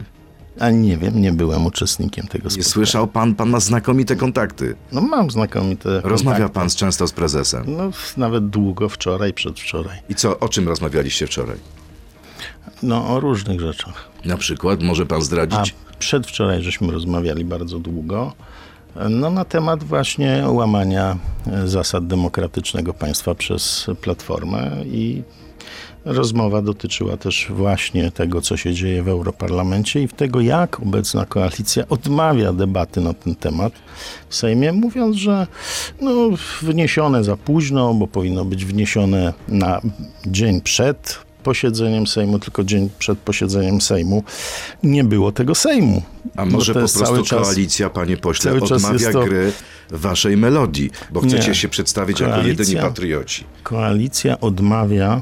a 0.59 0.69
nie 0.69 0.97
wiem, 0.97 1.21
nie 1.21 1.31
byłem 1.33 1.65
uczestnikiem 1.65 2.27
tego 2.27 2.43
Nie 2.43 2.49
spotkania. 2.51 2.73
słyszał 2.73 3.07
pan, 3.07 3.35
pan 3.35 3.49
ma 3.49 3.59
znakomite 3.59 4.15
kontakty. 4.15 4.75
No 4.91 5.01
mam 5.01 5.31
znakomite 5.31 6.01
Rozmawia 6.03 6.37
kontakty. 6.37 6.55
pan 6.59 6.69
z, 6.69 6.75
często 6.75 7.07
z 7.07 7.11
prezesem. 7.11 7.63
No 7.67 7.91
nawet 8.17 8.49
długo, 8.49 8.89
wczoraj, 8.89 9.33
przedwczoraj. 9.33 9.97
I 10.09 10.15
co, 10.15 10.39
o 10.39 10.49
czym 10.49 10.67
rozmawialiście 10.67 11.27
wczoraj? 11.27 11.57
No 12.83 13.09
o 13.09 13.19
różnych 13.19 13.59
rzeczach. 13.59 14.09
Na 14.25 14.37
przykład, 14.37 14.83
może 14.83 15.05
pan 15.05 15.17
A 15.17 15.21
zdradzić? 15.21 15.75
przedwczoraj 15.99 16.63
żeśmy 16.63 16.91
rozmawiali 16.91 17.45
bardzo 17.45 17.79
długo. 17.79 18.33
No 19.09 19.29
na 19.29 19.45
temat 19.45 19.83
właśnie 19.83 20.43
łamania 20.47 21.17
e, 21.47 21.67
zasad 21.67 22.07
demokratycznego 22.07 22.93
państwa 22.93 23.35
przez 23.35 23.87
Platformę 24.01 24.71
i 24.85 25.23
rozmowa 26.05 26.61
dotyczyła 26.61 27.17
też 27.17 27.47
właśnie 27.49 28.11
tego, 28.11 28.41
co 28.41 28.57
się 28.57 28.73
dzieje 28.73 29.03
w 29.03 29.07
Europarlamencie 29.07 30.01
i 30.01 30.07
w 30.07 30.13
tego, 30.13 30.41
jak 30.41 30.79
obecna 30.79 31.25
koalicja 31.25 31.87
odmawia 31.89 32.53
debaty 32.53 33.01
na 33.01 33.13
ten 33.13 33.35
temat 33.35 33.73
w 34.29 34.35
Sejmie, 34.35 34.73
mówiąc, 34.73 35.15
że 35.15 35.47
no, 36.01 36.11
wniesione 36.61 37.23
za 37.23 37.37
późno, 37.37 37.93
bo 37.93 38.07
powinno 38.07 38.45
być 38.45 38.65
wniesione 38.65 39.33
na 39.47 39.81
dzień 40.25 40.61
przed 40.61 41.26
posiedzeniem 41.51 42.07
Sejmu, 42.07 42.39
tylko 42.39 42.63
dzień 42.63 42.89
przed 42.99 43.19
posiedzeniem 43.19 43.81
Sejmu 43.81 44.23
nie 44.83 45.03
było 45.03 45.31
tego 45.31 45.55
Sejmu. 45.55 46.01
A 46.35 46.45
może 46.45 46.73
po 46.73 46.79
prostu 46.79 46.99
cały 46.99 47.23
czas- 47.23 47.47
koalicja, 47.47 47.89
panie 47.89 48.17
pośle, 48.17 48.53
odmawia 48.53 49.11
to- 49.11 49.23
gry 49.25 49.51
waszej 49.89 50.37
melodii, 50.37 50.89
bo 51.11 51.21
chcecie 51.21 51.47
Nie. 51.49 51.55
się 51.55 51.67
przedstawić 51.69 52.19
jako 52.19 52.33
Koalicja- 52.33 52.47
jedyni 52.47 52.75
patrioci. 52.81 53.43
Koalicja 53.63 54.39
odmawia 54.39 55.21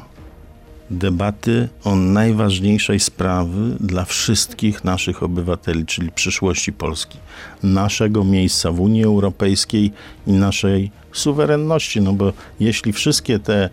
debaty 0.90 1.70
o 1.84 1.96
najważniejszej 1.96 3.00
sprawy 3.00 3.76
dla 3.80 4.06
wszystkich 4.06 4.84
naszych 4.84 5.24
obywateli, 5.24 5.86
czyli 5.86 6.12
przyszłości 6.12 6.74
Polski, 6.74 7.18
naszego 7.64 8.24
miejsca 8.24 8.72
w 8.72 8.80
Unii 8.82 9.04
Europejskiej 9.04 9.92
i 10.28 10.32
naszej 10.32 10.92
suwerenności. 11.18 12.02
No 12.02 12.14
bo 12.14 12.34
jeśli 12.60 12.94
wszystkie 12.94 13.40
te 13.40 13.70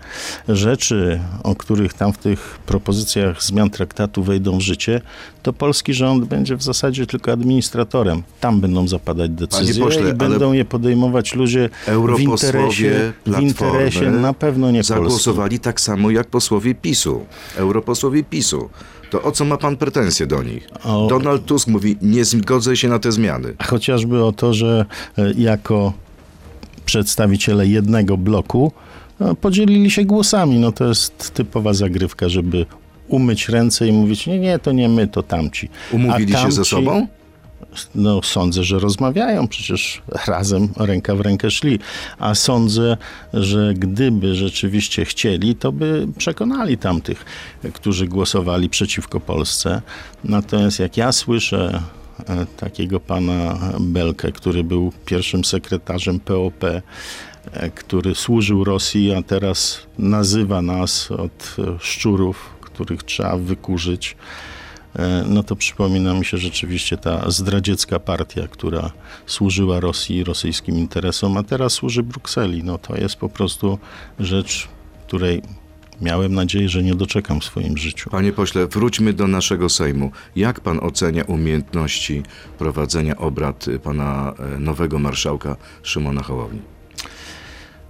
rzeczy, 0.49 1.21
o 1.43 1.55
których 1.57 1.95
tam 1.95 2.13
w 2.13 2.19
tych 2.19 2.59
propozycjach 2.67 3.43
zmian 3.43 3.71
traktatu 3.71 4.23
wejdą 4.23 4.59
w 4.59 4.61
życie, 4.61 5.01
to 5.43 5.53
polski 5.53 5.95
rząd 5.95 6.25
będzie 6.25 6.57
w 6.57 6.63
zasadzie 6.63 7.07
tylko 7.07 7.33
administratorem. 7.33 8.23
Tam 8.41 8.61
będą 8.61 8.89
zapadać 8.89 9.31
decyzje 9.31 9.85
pośle, 9.85 10.11
i 10.11 10.15
będą 10.15 10.53
je 10.53 10.65
podejmować 10.65 11.35
ludzie 11.35 11.71
w 12.17 12.21
interesie, 12.21 13.13
w 13.27 13.41
interesie 13.41 14.11
na 14.11 14.33
pewno 14.33 14.71
nie 14.71 14.79
Polski. 14.79 14.95
Zagłosowali 14.95 15.61
tak 15.61 15.81
samo 15.81 16.11
jak 16.11 16.27
posłowie 16.27 16.75
PiSu, 16.75 17.27
europosłowie 17.57 18.25
PiSu. 18.25 18.69
To 19.11 19.23
o 19.23 19.33
co 19.33 19.45
ma 19.45 19.57
pan 19.57 19.77
pretensje 19.77 20.27
do 20.27 20.43
nich? 20.43 20.69
O- 20.85 21.07
Donald 21.11 21.45
Tusk 21.47 21.69
mówi, 21.69 21.97
nie 22.03 22.25
zgodzę 22.25 22.77
się 22.77 22.89
na 22.89 22.99
te 22.99 23.13
zmiany. 23.13 23.55
Chociażby 23.67 24.25
o 24.25 24.33
to, 24.33 24.55
że 24.55 24.87
e, 25.19 25.33
jako 25.33 25.93
przedstawiciele 26.93 27.67
jednego 27.67 28.17
bloku 28.17 28.73
e, 29.21 29.35
podzielili 29.35 29.91
się 29.91 30.05
głosami. 30.05 30.59
No 30.59 30.73
to 30.73 30.89
jest 30.89 31.35
typowa 31.35 31.73
zagrywka, 31.73 32.29
żeby 32.29 32.67
umyć 33.09 33.49
ręce 33.49 33.89
i 33.89 33.93
mówić, 33.93 34.27
nie, 34.27 34.39
nie, 34.39 34.59
to 34.59 34.73
nie 34.73 34.89
my, 34.89 35.09
to 35.09 35.23
tamci. 35.23 35.69
Umówili 35.93 36.35
A 36.35 36.43
się 36.43 36.53
ze 36.53 36.63
tamci- 36.63 36.65
sobą? 36.65 37.07
No 37.95 38.21
sądzę, 38.23 38.65
że 38.65 38.79
rozmawiają, 38.79 39.49
przecież 39.49 40.03
razem 40.27 40.69
ręka 40.77 41.15
w 41.15 41.21
rękę 41.21 41.51
szli. 41.51 41.79
A 42.19 42.35
sądzę, 42.35 42.97
że 43.35 43.75
gdyby 43.75 44.35
rzeczywiście 44.35 45.05
chcieli, 45.05 45.55
to 45.55 45.73
by 45.73 46.09
przekonali 46.19 46.79
tamtych, 46.79 47.25
którzy 47.73 48.07
głosowali 48.07 48.69
przeciwko 48.69 49.21
Polsce. 49.21 49.83
Natomiast 50.25 50.79
jak 50.79 50.97
ja 50.97 51.13
słyszę 51.13 51.83
takiego 52.57 53.01
pana 53.01 53.59
Belkę, 53.81 54.33
który 54.33 54.65
był 54.65 54.93
pierwszym 55.05 55.45
sekretarzem 55.45 56.21
POP, 56.21 56.65
e, 56.65 56.83
który 57.71 58.15
służył 58.15 58.65
Rosji, 58.65 59.13
a 59.13 59.23
teraz 59.23 59.87
nazywa 59.99 60.63
nas 60.63 61.11
od 61.11 61.57
e, 61.59 61.79
szczurów, 61.81 62.51
których 62.61 63.03
trzeba 63.03 63.37
wykurzyć, 63.37 64.17
e, 64.97 65.25
no 65.29 65.43
to 65.43 65.57
przypomina 65.57 66.15
mi 66.15 66.25
się 66.25 66.39
rzeczywiście 66.39 66.97
ta 66.97 67.31
zdradziecka 67.31 67.99
partia, 67.99 68.49
która 68.49 68.91
służyła 69.27 69.81
Rosji 69.81 70.17
i 70.17 70.25
rosyjskim 70.25 70.79
interesom, 70.79 71.37
a 71.37 71.43
teraz 71.43 71.73
służy 71.73 72.03
Brukseli. 72.03 72.65
No 72.65 72.79
to 72.79 72.97
jest 72.97 73.17
po 73.17 73.29
prostu 73.29 73.79
rzecz, 74.19 74.69
której 75.07 75.43
miałem 76.03 76.35
nadzieję, 76.35 76.69
że 76.69 76.83
nie 76.83 76.95
doczekam 76.95 77.41
w 77.41 77.45
swoim 77.45 77.79
życiu. 77.79 78.11
Panie 78.11 78.33
pośle, 78.33 78.67
wróćmy 78.67 79.13
do 79.13 79.27
naszego 79.29 79.69
Sejmu. 79.69 80.11
Jak 80.37 80.61
pan 80.61 80.79
ocenia 80.83 81.25
umiejętności 81.25 82.23
prowadzenia 82.59 83.17
obrad 83.17 83.67
pana 83.83 84.33
e, 84.57 84.59
nowego 84.59 84.99
marszałka 84.99 85.57
Szymona 85.83 86.23
Hołowni? 86.23 86.61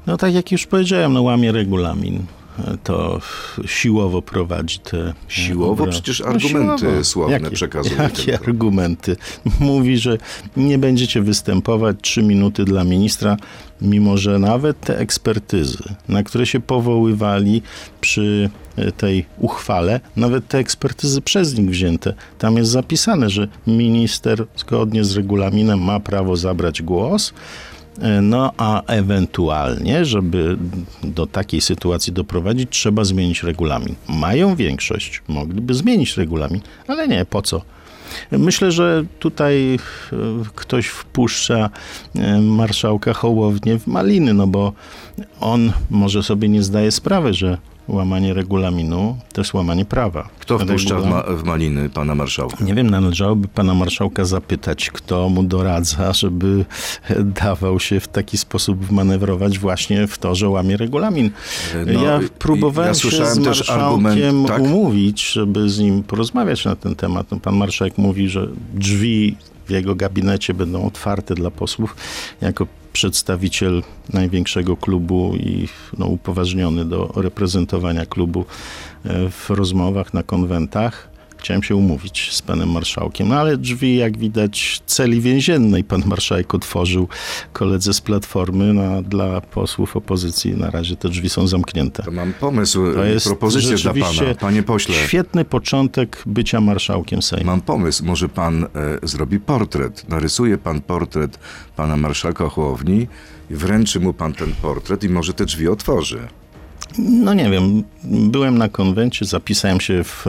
No 0.07 0.17
tak 0.17 0.35
jak 0.35 0.53
już 0.53 0.67
powiedziałem, 0.67 1.13
no 1.13 1.23
łamie 1.23 1.53
regulamin. 1.53 2.25
E, 2.59 2.77
To 2.85 3.21
siłowo 3.67 4.23
prowadzi 4.23 4.79
te... 4.79 4.99
e, 4.99 5.13
Siłowo? 5.29 5.73
obrady. 5.73 5.93
Przecież 5.93 6.21
argumenty 6.21 7.05
słowne 7.05 7.51
przekazuje 7.51 7.97
Jakie 8.03 8.23
tylko. 8.25 8.45
argumenty? 8.47 9.17
Mówi, 9.61 9.99
że 9.99 10.19
nie 10.57 10.79
będziecie 10.79 11.23
występować 11.23 11.97
trzy 12.03 12.23
minuty 12.23 12.65
dla 12.65 12.85
ministra, 12.85 13.37
mimo 13.83 14.17
że 14.17 14.39
nawet 14.39 14.81
te 14.81 14.99
ekspertyzy, 14.99 15.79
na 16.09 16.23
które 16.23 16.47
się 16.47 16.61
powoływali 16.61 17.63
przy 18.01 18.51
e, 18.77 18.93
tej 18.93 19.25
uchwale, 19.39 20.01
nawet 20.17 20.49
te 20.49 20.59
ekspertyzy 20.59 21.21
przez 21.21 21.59
nich 21.59 21.71
wzięte, 21.71 22.15
tam 22.39 22.57
jest 22.57 22.71
zapisane, 22.71 23.31
że 23.31 23.49
minister 23.67 24.47
zgodnie 24.57 25.05
z 25.05 25.17
regulaminem 25.17 25.83
ma 25.83 26.01
prawo 26.01 26.37
zabrać 26.37 26.83
głos, 26.83 27.33
E, 28.01 28.21
No 28.21 28.53
a 28.57 28.83
ewentualnie, 28.87 30.05
żeby 30.05 30.57
do 31.05 31.27
takiej 31.27 31.61
sytuacji 31.61 32.13
doprowadzić, 32.13 32.71
trzeba 32.71 33.05
zmienić 33.05 33.43
regulamin. 33.43 33.95
Mają 34.09 34.57
większość, 34.57 35.23
mogliby 35.29 35.75
zmienić 35.75 36.17
regulamin, 36.17 36.61
ale 36.87 37.09
nie, 37.09 37.25
po 37.25 37.43
co? 37.43 37.63
Myślę, 38.31 38.73
że 38.73 39.05
tutaj 39.19 39.75
e, 39.75 40.17
ktoś 40.55 40.87
wpuszcza 40.87 41.71
e, 42.17 42.41
marszałka 42.41 43.13
Hołownię 43.13 43.79
w 43.79 43.87
maliny, 43.87 44.35
no 44.35 44.47
bo 44.47 44.73
on 45.41 45.73
może 45.91 46.23
sobie 46.23 46.49
nie 46.49 46.63
zdaje 46.63 46.91
sprawy, 46.91 47.35
że 47.35 47.59
łamanie 47.89 48.35
regulaminu 48.35 49.17
to 49.33 49.41
jest 49.41 49.55
łamanie 49.55 49.85
prawa. 49.85 50.29
Kto 50.39 50.59
wpuszcza 50.59 51.01
w, 51.01 51.07
ma- 51.07 51.23
w 51.23 51.45
maliny 51.45 51.89
pana 51.89 52.15
marszałka? 52.15 52.65
nie 52.65 52.75
wiem, 52.75 52.91
należałoby 52.91 53.49
pana 53.49 53.75
marszałka 53.75 54.25
zapytać, 54.25 54.91
kto 54.91 55.29
mu 55.29 55.43
doradza, 55.43 56.13
żeby 56.13 56.65
dawał 57.45 57.81
się 57.81 58.01
w 58.01 58.09
taki 58.09 58.39
sposób 58.39 58.85
wmanewrować 58.85 59.59
właśnie 59.59 60.07
w 60.07 60.19
to, 60.19 60.35
że 60.35 60.49
łamie 60.49 60.77
regulamin. 60.77 61.31
No, 61.87 62.05
ja 62.05 62.21
próbowałem 62.39 62.95
ja 63.05 63.11
się 63.11 63.27
z 63.27 63.39
marszałkiem 63.39 64.07
argument, 64.07 64.49
tak? 64.49 64.63
umówić, 64.63 65.33
żeby 65.33 65.71
z 65.71 65.79
nim 65.79 66.03
porozmawiać 66.03 66.65
na 66.65 66.77
ten 66.77 66.95
temat. 66.95 67.31
No, 67.31 67.41
pan 67.41 67.57
marszałek 67.57 67.99
mówi, 67.99 68.29
że 68.29 68.49
drzwi 68.75 69.37
w 69.67 69.71
jego 69.71 69.95
gabinecie 69.95 70.55
będą 70.55 70.87
otwarte 70.87 71.35
dla 71.35 71.51
posłów 71.51 71.97
jako 72.41 72.67
przedstawiciel 72.93 73.83
największego 74.13 74.77
klubu 74.77 75.35
i 75.37 75.69
no, 75.99 76.07
upoważniony 76.07 76.85
do 76.85 77.13
reprezentowania 77.17 78.07
klubu 78.07 78.45
e, 79.05 79.31
w 79.31 79.51
rozmowach 79.51 80.15
na 80.15 80.23
konwentach. 80.23 81.12
Chciałem 81.43 81.63
się 81.63 81.77
umówić 81.77 82.33
z 82.33 82.43
panem 82.43 82.71
marszałkiem, 82.71 83.29
no 83.29 83.35
ale 83.35 83.57
drzwi, 83.57 83.97
jak 83.97 84.19
widać, 84.19 84.83
celi 84.87 85.21
więziennej 85.21 85.85
pan 85.85 86.03
marszałek 86.07 86.55
otworzył 86.55 87.09
koledze 87.53 87.95
z 87.95 88.01
Platformy, 88.01 88.75
no, 88.75 88.83
a 88.83 89.03
dla 89.03 89.41
posłów 89.41 89.97
opozycji 89.97 90.57
na 90.57 90.71
razie 90.71 90.97
te 90.97 91.09
drzwi 91.09 91.29
są 91.29 91.47
zamknięte. 91.47 92.03
To 92.03 92.11
mam 92.11 92.33
pomysł, 92.33 92.95
To 92.95 93.05
jest 93.05 93.27
propozycję 93.27 93.77
dla 93.77 93.93
pana. 93.93 94.35
Panie 94.41 94.63
pośle, 94.63 94.95
Świetny 94.95 95.45
początek 95.45 96.23
bycia 96.27 96.61
marszałkiem 96.61 97.23
Sejmu. 97.23 97.47
mam 97.47 97.61
pomysł. 97.61 98.05
Może 98.05 98.29
pan 98.29 98.65
e, 98.65 98.69
zrobi 99.03 99.41
portret. 99.41 100.09
Narysuje 100.09 100.59
pan 100.59 100.81
portret 100.81 101.39
pana 101.77 101.97
marszałka 101.97 102.49
Hołowni 102.49 103.07
wręczy 103.51 104.01
mu 104.01 104.13
pan 104.13 104.33
ten 104.33 104.53
portret 104.63 105.05
i 105.05 105.09
może 105.09 105.33
te 105.35 105.45
drzwi 105.45 105.69
otworzy. 105.69 106.29
No 106.99 107.35
nie 107.35 107.51
wiem, 107.51 107.85
byłem 108.05 108.59
na 108.59 108.69
konwencie, 108.69 109.25
zapisałem 109.25 109.81
się 109.81 110.05
w 110.05 110.27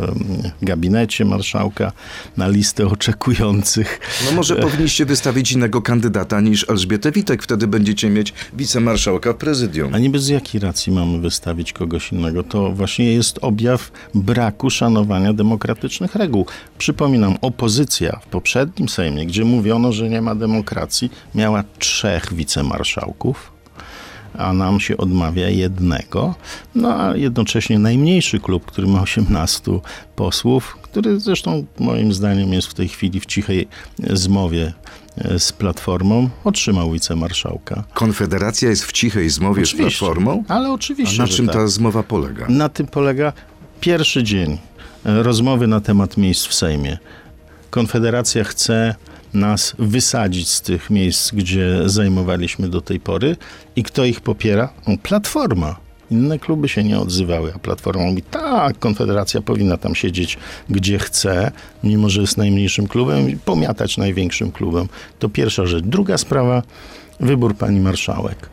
gabinecie 0.61 1.25
marszałka 1.25 1.91
na 2.37 2.47
listę 2.47 2.87
oczekujących. 2.87 3.99
No 4.25 4.31
może 4.31 4.55
powinniście 4.55 5.05
wystawić 5.05 5.51
innego 5.51 5.81
kandydata 5.81 6.41
niż 6.41 6.69
Elżbietę 6.69 7.11
Witek. 7.11 7.43
Wtedy 7.43 7.67
będziecie 7.67 8.09
mieć 8.09 8.33
wicemarszałka 8.53 9.33
w 9.33 9.35
prezydium. 9.35 9.95
A 9.95 9.99
niby 9.99 10.19
z 10.19 10.27
jakiej 10.27 10.61
racji 10.61 10.93
mamy 10.93 11.19
wystawić 11.19 11.73
kogoś 11.73 12.11
innego? 12.11 12.43
To 12.43 12.71
właśnie 12.71 13.13
jest 13.13 13.39
objaw 13.41 13.91
braku 14.13 14.69
szanowania 14.69 15.33
demokratycznych 15.33 16.15
reguł. 16.15 16.45
Przypominam, 16.77 17.37
opozycja 17.41 18.19
w 18.23 18.27
poprzednim 18.27 18.89
Sejmie, 18.89 19.25
gdzie 19.25 19.45
mówiono, 19.45 19.93
że 19.93 20.09
nie 20.09 20.21
ma 20.21 20.35
demokracji, 20.35 21.11
miała 21.35 21.63
trzech 21.79 22.33
wicemarszałków. 22.33 23.52
A 24.37 24.53
nam 24.53 24.79
się 24.79 24.97
odmawia 24.97 25.49
jednego. 25.49 26.35
No 26.75 27.01
a 27.01 27.17
jednocześnie 27.17 27.79
najmniejszy 27.79 28.39
klub, 28.39 28.65
który 28.65 28.87
ma 28.87 29.01
18 29.01 29.71
posłów, 30.15 30.77
który 30.81 31.19
zresztą 31.19 31.65
moim 31.79 32.13
zdaniem 32.13 32.53
jest 32.53 32.67
w 32.67 32.73
tej 32.73 32.87
chwili 32.87 33.19
w 33.19 33.25
cichej 33.25 33.67
zmowie 34.13 34.73
e, 35.17 35.39
z 35.39 35.51
Platformą, 35.51 36.29
otrzymał 36.43 36.91
wicemarszałka. 36.91 37.83
Konfederacja 37.93 38.69
jest 38.69 38.83
w 38.85 38.91
cichej 38.91 39.29
zmowie 39.29 39.65
z 39.65 39.69
Oczywiście. 39.69 39.99
Platformą? 39.99 40.43
Ale 40.47 40.67
A 40.67 40.71
oczywiście, 40.71 41.17
na 41.17 41.25
że 41.25 41.33
czym 41.37 41.45
tak. 41.45 41.55
ta 41.55 41.67
zmowa 41.67 42.03
polega? 42.03 42.45
Na 42.49 42.69
tym 42.69 42.87
polega 42.87 43.33
pierwszy 43.79 44.23
dzień 44.23 44.57
e, 45.05 45.23
rozmowy 45.23 45.67
na 45.67 45.81
temat 45.81 46.17
miejsc 46.17 46.45
w 46.45 46.53
Sejmie. 46.53 46.97
Konfederacja 47.69 48.43
chce 48.43 48.95
nas 49.33 49.75
wysadzić 49.79 50.49
z 50.49 50.61
tych 50.61 50.89
miejsc, 50.89 51.31
gdzie 51.31 51.81
zajmowaliśmy 51.85 52.69
do 52.69 52.81
tej 52.81 52.99
pory. 52.99 53.37
I 53.75 53.83
kto 53.83 54.05
ich 54.05 54.21
popiera? 54.21 54.69
No, 54.87 54.97
Platforma. 55.03 55.75
Inne 56.11 56.39
kluby 56.39 56.69
się 56.69 56.83
nie 56.83 56.99
odzywały, 56.99 57.53
a 57.55 57.59
Platforma 57.59 58.03
mówi, 58.03 58.21
tak, 58.21 58.79
Konfederacja 58.79 59.41
powinna 59.41 59.77
tam 59.77 59.95
siedzieć, 59.95 60.37
gdzie 60.69 60.99
chce, 60.99 61.51
mimo 61.83 62.09
że 62.09 62.21
jest 62.21 62.37
najmniejszym 62.37 62.87
klubem 62.87 63.29
i 63.29 63.37
pomiatać 63.37 63.97
największym 63.97 64.51
klubem. 64.51 64.87
To 65.19 65.29
pierwsza 65.29 65.65
rzecz. 65.65 65.85
Druga 65.85 66.17
sprawa, 66.17 66.63
wybór 67.19 67.55
pani 67.55 67.79
marszałek. 67.79 68.49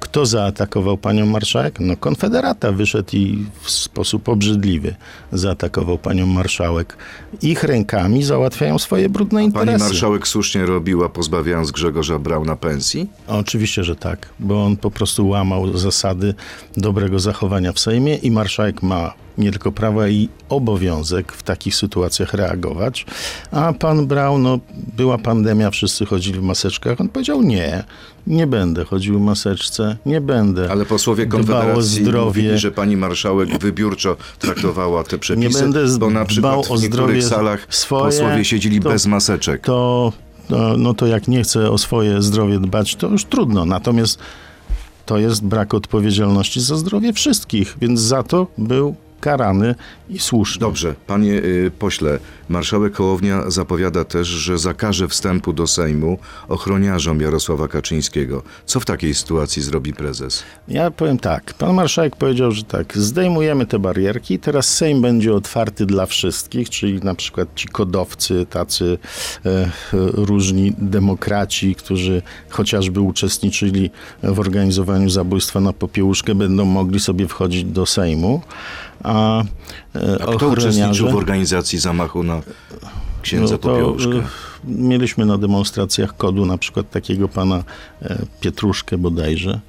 Kto 0.00 0.26
zaatakował 0.26 0.96
panią 0.96 1.26
marszałek? 1.26 1.80
No 1.80 1.96
Konfederata 1.96 2.72
wyszedł 2.72 3.16
i 3.16 3.46
w 3.62 3.70
sposób 3.70 4.28
obrzydliwy 4.28 4.94
zaatakował 5.32 5.98
panią 5.98 6.26
marszałek. 6.26 6.96
Ich 7.42 7.64
rękami 7.64 8.22
załatwiają 8.22 8.78
swoje 8.78 9.08
brudne 9.08 9.44
interesy. 9.44 9.66
Pani 9.66 9.78
marszałek 9.78 10.28
słusznie 10.28 10.66
robiła, 10.66 11.08
pozbawiając 11.08 11.70
Grzegorza 11.70 12.18
Brauna 12.18 12.56
pensji? 12.56 13.08
Oczywiście, 13.26 13.84
że 13.84 13.96
tak, 13.96 14.28
bo 14.40 14.64
on 14.64 14.76
po 14.76 14.90
prostu 14.90 15.28
łamał 15.28 15.78
zasady 15.78 16.34
dobrego 16.76 17.18
zachowania 17.18 17.72
w 17.72 17.78
Sejmie 17.80 18.16
i 18.16 18.30
marszałek 18.30 18.82
ma 18.82 19.14
nie 19.38 19.50
tylko 19.50 19.72
prawo 19.72 20.06
i 20.06 20.28
obowiązek 20.48 21.32
w 21.32 21.42
takich 21.42 21.74
sytuacjach 21.74 22.34
reagować. 22.34 23.06
A 23.50 23.72
pan 23.72 24.06
Braun, 24.06 24.42
no 24.42 24.58
była 24.96 25.18
pandemia, 25.18 25.70
wszyscy 25.70 26.06
chodzili 26.06 26.38
w 26.38 26.42
maseczkach. 26.42 27.00
On 27.00 27.08
powiedział 27.08 27.42
nie, 27.42 27.84
nie 28.26 28.46
będę 28.46 28.84
chodził 28.84 29.18
w 29.18 29.22
maseczce, 29.22 29.96
nie 30.06 30.20
będę. 30.20 30.70
Ale 30.70 30.86
posłowie 30.86 31.26
Konfederacji 31.26 32.04
mówili, 32.12 32.58
że 32.58 32.70
pani 32.72 32.96
marszałek 32.96 33.58
wybiórczo 33.58 34.16
traktowała 34.38 35.04
te 35.04 35.18
przepisy, 35.18 35.48
Nie 35.48 35.60
będę 35.60 35.98
bo 35.98 36.10
na 36.10 36.24
przykład 36.24 36.54
o 36.54 36.62
w 36.62 36.82
niektórych 36.82 36.90
zdrowie 36.90 37.22
salach 37.22 37.66
swoje, 37.74 38.04
posłowie 38.04 38.44
siedzieli 38.44 38.80
to- 38.80 38.88
bez 38.88 39.06
maseczek. 39.06 39.62
to, 39.62 40.12
no, 40.50 40.76
no 40.76 40.94
to 40.94 41.06
jak 41.06 41.28
nie 41.28 41.42
chce 41.42 41.70
o 41.70 41.78
swoje 41.78 42.22
zdrowie 42.22 42.58
dbać, 42.58 42.96
to 42.96 43.08
już 43.08 43.24
trudno. 43.24 43.64
Natomiast 43.64 44.18
to 45.06 45.18
jest 45.18 45.44
brak 45.44 45.74
odpowiedzialności 45.74 46.60
za 46.60 46.76
zdrowie 46.76 47.12
wszystkich, 47.12 47.76
więc 47.80 48.00
za 48.00 48.22
to 48.22 48.46
był 48.58 48.94
karany 49.20 49.74
i 50.08 50.18
słuszny. 50.18 50.60
Dobrze, 50.60 50.94
panie 51.06 51.32
y, 51.32 51.70
pośle, 51.78 52.18
marszałek 52.48 52.96
Hołownia 52.96 53.50
zapowiada 53.50 54.04
też, 54.04 54.28
że 54.28 54.58
zakaże 54.58 55.08
wstępu 55.08 55.52
do 55.52 55.66
Sejmu 55.66 56.18
ochroniarzom 56.48 57.20
Jarosława 57.20 57.68
Kaczyńskiego. 57.68 58.42
Co 58.66 58.80
w 58.80 58.84
takiej 58.84 59.14
sytuacji 59.14 59.62
zrobi 59.62 59.92
prezes? 59.92 60.42
Ja 60.68 60.90
powiem 60.90 61.18
tak. 61.18 61.54
Pan 61.54 61.74
marszałek 61.74 62.16
powiedział, 62.16 62.52
że 62.52 62.64
tak, 62.64 62.98
zdejmujemy 62.98 63.66
te 63.66 63.78
barierki, 63.78 64.38
teraz 64.38 64.68
Sejm 64.68 65.02
będzie 65.02 65.34
otwarty 65.34 65.86
dla 65.86 66.06
wszystkich, 66.06 66.70
czyli 66.70 67.00
na 67.00 67.14
przykład 67.14 67.48
ci 67.54 67.68
kodowcy, 67.68 68.46
tacy 68.50 68.98
e, 69.46 69.70
różni 70.12 70.72
demokraci, 70.78 71.74
którzy 71.74 72.22
chociażby 72.48 73.00
uczestniczyli 73.00 73.90
w 74.22 74.40
organizowaniu 74.40 75.10
zabójstwa 75.10 75.60
na 75.60 75.72
Popiełuszkę, 75.72 76.34
będą 76.34 76.64
mogli 76.64 77.00
sobie 77.00 77.28
wchodzić 77.28 77.64
do 77.64 77.86
Sejmu. 77.86 78.42
A, 79.02 79.42
A 80.22 80.36
kto 80.36 80.48
uczestniczył 80.48 81.10
w 81.10 81.14
organizacji 81.16 81.78
zamachu 81.78 82.22
na 82.22 82.40
księdza 83.22 83.52
no 83.54 83.58
to, 83.58 83.68
Popiełuszkę? 83.68 84.16
e, 84.18 84.22
Mieliśmy 84.64 85.26
na 85.26 85.38
demonstracjach 85.38 86.16
kodu 86.16 86.46
na 86.46 86.58
przykład 86.58 86.90
takiego 86.90 87.28
pana 87.28 87.64
e, 88.02 88.18
Pietruszkę 88.40 88.98
bodajże, 88.98 89.60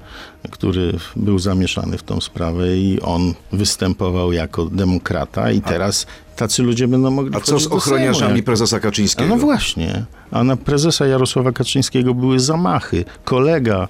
który 0.50 0.92
był 1.16 1.38
zamieszany 1.38 1.98
w 1.98 2.02
tą 2.02 2.20
sprawę 2.20 2.76
i 2.76 3.00
on 3.00 3.34
występował 3.52 4.32
jako 4.32 4.64
demokrata 4.64 5.50
i 5.50 5.60
teraz 5.60 6.06
tacy 6.36 6.62
ludzie 6.62 6.88
będą 6.88 7.10
mogli 7.10 7.36
A 7.36 7.40
co 7.40 7.58
z 7.60 7.66
ochroniarzami 7.66 8.36
jak- 8.36 8.44
prezesa 8.44 8.76
A 8.76 8.80
Kaczyńskiego? 8.80 9.28
no 9.28 9.36
właśnie. 9.36 10.04
A 10.30 10.44
na 10.44 10.56
prezesa 10.56 11.06
Jarosława 11.06 11.52
Kaczyńskiego 11.52 12.14
były 12.14 12.40
zamachy. 12.40 13.04
Kolega 13.24 13.88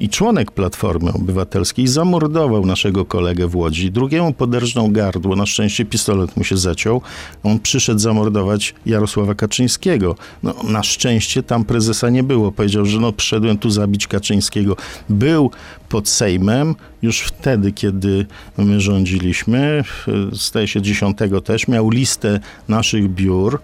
i 0.00 0.08
członek 0.08 0.50
Platformy 0.50 1.12
Obywatelskiej 1.12 1.86
zamordował 1.86 2.66
naszego 2.66 3.04
kolegę 3.04 3.46
w 3.46 3.56
Łodzi. 3.56 3.90
Drugiemu 3.90 4.32
poderżnął 4.32 4.88
gardło. 4.88 5.36
Na 5.36 5.46
szczęście 5.46 5.84
pistolet 5.84 6.36
mu 6.36 6.44
się 6.44 6.56
zaciął. 6.56 7.02
On 7.42 7.58
przyszedł 7.58 8.00
zamordować 8.00 8.74
Jarosława 8.86 9.34
Kaczyńskiego. 9.34 10.16
No, 10.42 10.54
na 10.64 10.82
szczęście 10.82 11.42
tam 11.42 11.64
prezesa 11.64 12.10
nie 12.10 12.22
było. 12.22 12.52
Powiedział, 12.52 12.84
że 12.84 13.00
no, 13.00 13.12
przyszedłem 13.12 13.58
tu 13.58 13.70
zabić 13.70 14.06
Kaczyńskiego. 14.06 14.76
Był 15.08 15.50
pod 15.88 16.08
Sejmem 16.08 16.74
już 17.02 17.20
wtedy, 17.20 17.72
kiedy 17.72 18.26
my 18.58 18.80
rządziliśmy. 18.80 19.84
Staje 20.32 20.68
się 20.68 20.82
dziesiątego 20.82 21.40
też. 21.40 21.68
Miał 21.68 21.90
listę 21.90 22.40
naszych 22.68 23.08
biur 23.10 23.60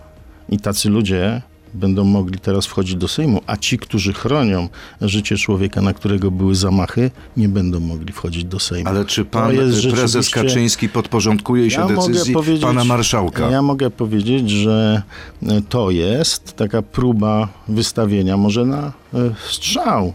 i 0.48 0.58
tacy 0.58 0.88
ludzie 0.88 1.42
będą 1.74 2.04
mogli 2.04 2.38
teraz 2.38 2.66
wchodzić 2.66 2.96
do 2.96 3.08
Sejmu, 3.08 3.40
a 3.46 3.56
ci, 3.56 3.78
którzy 3.78 4.12
chronią 4.12 4.68
życie 5.00 5.36
człowieka, 5.36 5.80
na 5.80 5.92
którego 5.92 6.30
były 6.30 6.54
zamachy, 6.54 7.10
nie 7.36 7.48
będą 7.48 7.80
mogli 7.80 8.12
wchodzić 8.12 8.44
do 8.44 8.60
Sejmu. 8.60 8.88
Ale 8.88 9.04
czy 9.04 9.24
pan 9.24 9.54
jest 9.54 9.82
prezes 9.82 10.10
rzeczywiście- 10.10 10.42
Kaczyński 10.42 10.88
podporządkuje 10.88 11.70
się 11.70 11.80
Ja 11.80 11.86
decyzji 11.86 12.34
pana 12.62 12.84
marszałka? 12.84 13.50
Ja 13.50 13.62
mogę 13.62 13.90
powiedzieć, 13.90 14.50
że 14.50 15.02
e, 15.42 15.62
to 15.68 15.90
jest 15.90 16.56
taka 16.56 16.82
próba 16.82 17.48
wystawienia 17.68 18.36
może 18.36 18.64
na 18.66 18.92
e, 19.14 19.34
strzał, 19.50 20.12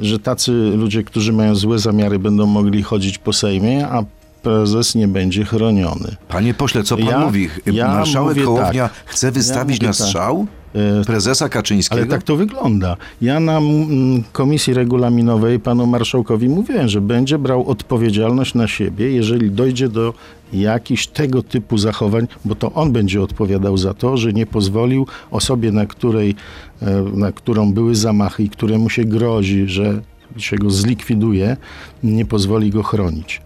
że 0.00 0.18
tacy 0.18 0.52
ludzie, 0.52 1.02
którzy 1.02 1.32
mają 1.32 1.54
złe 1.54 1.78
zamiary, 1.78 2.18
będą 2.18 2.46
mogli 2.46 2.82
chodzić 2.82 3.18
po 3.18 3.32
Sejmie, 3.32 3.88
a 3.88 4.04
prezes 4.44 4.94
nie 4.94 5.08
będzie 5.08 5.44
chroniony. 5.44 6.16
Panie 6.28 6.54
pośle, 6.54 6.82
co 6.82 6.96
pan 6.96 7.06
Ja- 7.06 7.18
mówi? 7.18 7.48
ja 7.66 7.88
Marszałek 7.88 8.36
mówię 8.36 8.46
Hołownia 8.46 8.88
tak. 8.88 9.02
chce 9.06 9.32
wystawić 9.32 9.82
Ja 9.82 9.88
na 9.88 9.94
tak. 9.94 10.06
strzał 10.06 10.46
E, 10.74 11.04
prezesa 11.04 11.48
Kaczyńskiego? 11.48 12.00
Ale 12.00 12.10
tak 12.10 12.22
to 12.22 12.36
wygląda. 12.36 12.96
Ja 13.22 13.40
na 13.40 13.58
mm, 13.58 14.22
komisji 14.32 14.74
regulaminowej 14.74 15.60
panu 15.60 15.86
marszałkowi 15.86 16.48
mówiłem, 16.48 16.88
że 16.88 17.00
będzie 17.00 17.38
brał 17.38 17.68
odpowiedzialność 17.70 18.54
na 18.54 18.68
siebie, 18.68 19.12
jeżeli 19.12 19.50
dojdzie 19.50 19.88
do 19.88 20.14
jakichś 20.52 21.06
tego 21.06 21.42
typu 21.42 21.78
zachowań, 21.78 22.26
bo 22.44 22.54
to 22.54 22.72
on 22.72 22.92
będzie 22.92 23.22
odpowiadał 23.22 23.76
za 23.76 23.94
to, 23.94 24.16
że 24.16 24.32
nie 24.32 24.46
pozwolił 24.46 25.06
osobie, 25.30 25.72
na, 25.72 25.86
której, 25.86 26.34
e, 26.82 27.02
na 27.12 27.32
którą 27.32 27.72
były 27.72 27.94
zamachy 27.94 28.42
i 28.42 28.48
któremu 28.50 28.90
się 28.90 29.04
grozi, 29.04 29.68
że 29.68 30.00
się 30.36 30.56
go 30.56 30.70
zlikwiduje, 30.70 31.56
nie 32.02 32.24
pozwoli 32.24 32.70
go 32.70 32.82
chronić. 32.82 33.40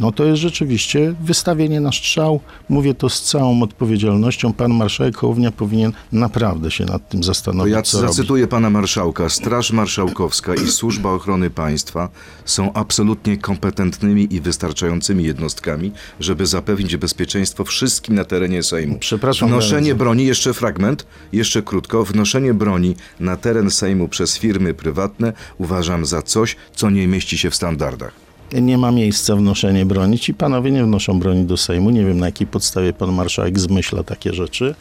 No 0.00 0.12
to 0.12 0.24
jest 0.24 0.42
rzeczywiście 0.42 1.14
wystawienie 1.20 1.80
na 1.80 1.92
strzał. 1.92 2.40
Mówię 2.68 2.94
to 2.94 3.08
z 3.08 3.22
całą 3.22 3.62
odpowiedzialnością. 3.62 4.52
Pan 4.52 4.74
marszałek 4.74 5.16
Hołownia 5.16 5.52
powinien 5.52 5.92
naprawdę 6.12 6.70
się 6.70 6.84
nad 6.84 7.08
tym 7.08 7.20
To 7.20 7.26
zastanowić, 7.26 7.72
ja 7.74 7.82
co 7.82 8.00
robić. 8.00 8.16
zacytuję 8.16 8.46
pana 8.46 8.70
marszałka. 8.70 9.28
Straż 9.28 9.72
Marszałkowska 9.72 10.54
i 10.54 10.66
Służba 10.68 11.10
Ochrony 11.12 11.50
Państwa 11.50 12.08
są 12.44 12.72
absolutnie 12.72 13.36
kompetentnymi 13.38 14.34
i 14.34 14.40
wystarczającymi 14.40 15.24
jednostkami, 15.24 15.92
żeby 16.20 16.46
zapewnić 16.46 16.96
bezpieczeństwo 16.96 17.64
wszystkim 17.64 18.14
na 18.14 18.24
terenie 18.24 18.62
Sejmu. 18.62 18.98
Przepraszam 18.98 19.48
Wnoszenie 19.48 19.90
bardzo. 19.90 20.04
broni, 20.04 20.26
jeszcze 20.26 20.54
fragment, 20.54 21.06
jeszcze 21.32 21.62
krótko. 21.62 22.04
Wnoszenie 22.04 22.54
broni 22.54 22.94
na 23.20 23.36
teren 23.36 23.70
Sejmu 23.70 24.08
przez 24.08 24.38
firmy 24.38 24.74
prywatne 24.74 25.32
uważam 25.58 26.06
za 26.06 26.22
coś, 26.22 26.56
co 26.74 26.90
nie 26.90 27.06
mieści 27.08 27.38
się 27.38 27.50
w 27.50 27.54
standardach. 27.54 28.25
Nie 28.52 28.78
ma 28.78 28.92
miejsca 28.92 29.36
wnoszenie 29.36 29.86
broni. 29.86 30.18
Ci 30.18 30.34
panowie 30.34 30.70
nie 30.70 30.84
wnoszą 30.84 31.18
broni 31.18 31.44
do 31.44 31.56
Sejmu. 31.56 31.90
Nie 31.90 32.04
wiem, 32.04 32.18
na 32.18 32.26
jakiej 32.26 32.46
podstawie 32.46 32.92
pan 32.92 33.12
marszałek 33.12 33.58
zmyśla 33.58 34.02
takie 34.02 34.32
rzeczy. 34.32 34.74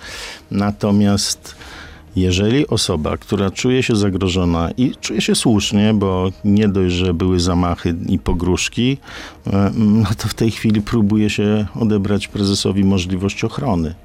Natomiast 0.51 1.55
jeżeli 2.15 2.67
osoba, 2.67 3.17
która 3.17 3.51
czuje 3.51 3.83
się 3.83 3.95
zagrożona 3.95 4.71
i 4.77 4.91
czuje 5.01 5.21
się 5.21 5.35
słusznie, 5.35 5.93
bo 5.93 6.31
nie 6.45 6.67
dość, 6.67 6.95
że 6.95 7.13
były 7.13 7.39
zamachy 7.39 7.95
i 8.07 8.19
pogróżki, 8.19 8.97
e, 9.47 9.71
no 9.75 10.09
to 10.17 10.27
w 10.27 10.33
tej 10.33 10.51
chwili 10.51 10.81
próbuje 10.81 11.29
się 11.29 11.65
odebrać 11.75 12.27
prezesowi 12.27 12.83
możliwość 12.83 13.43
ochrony. 13.43 13.95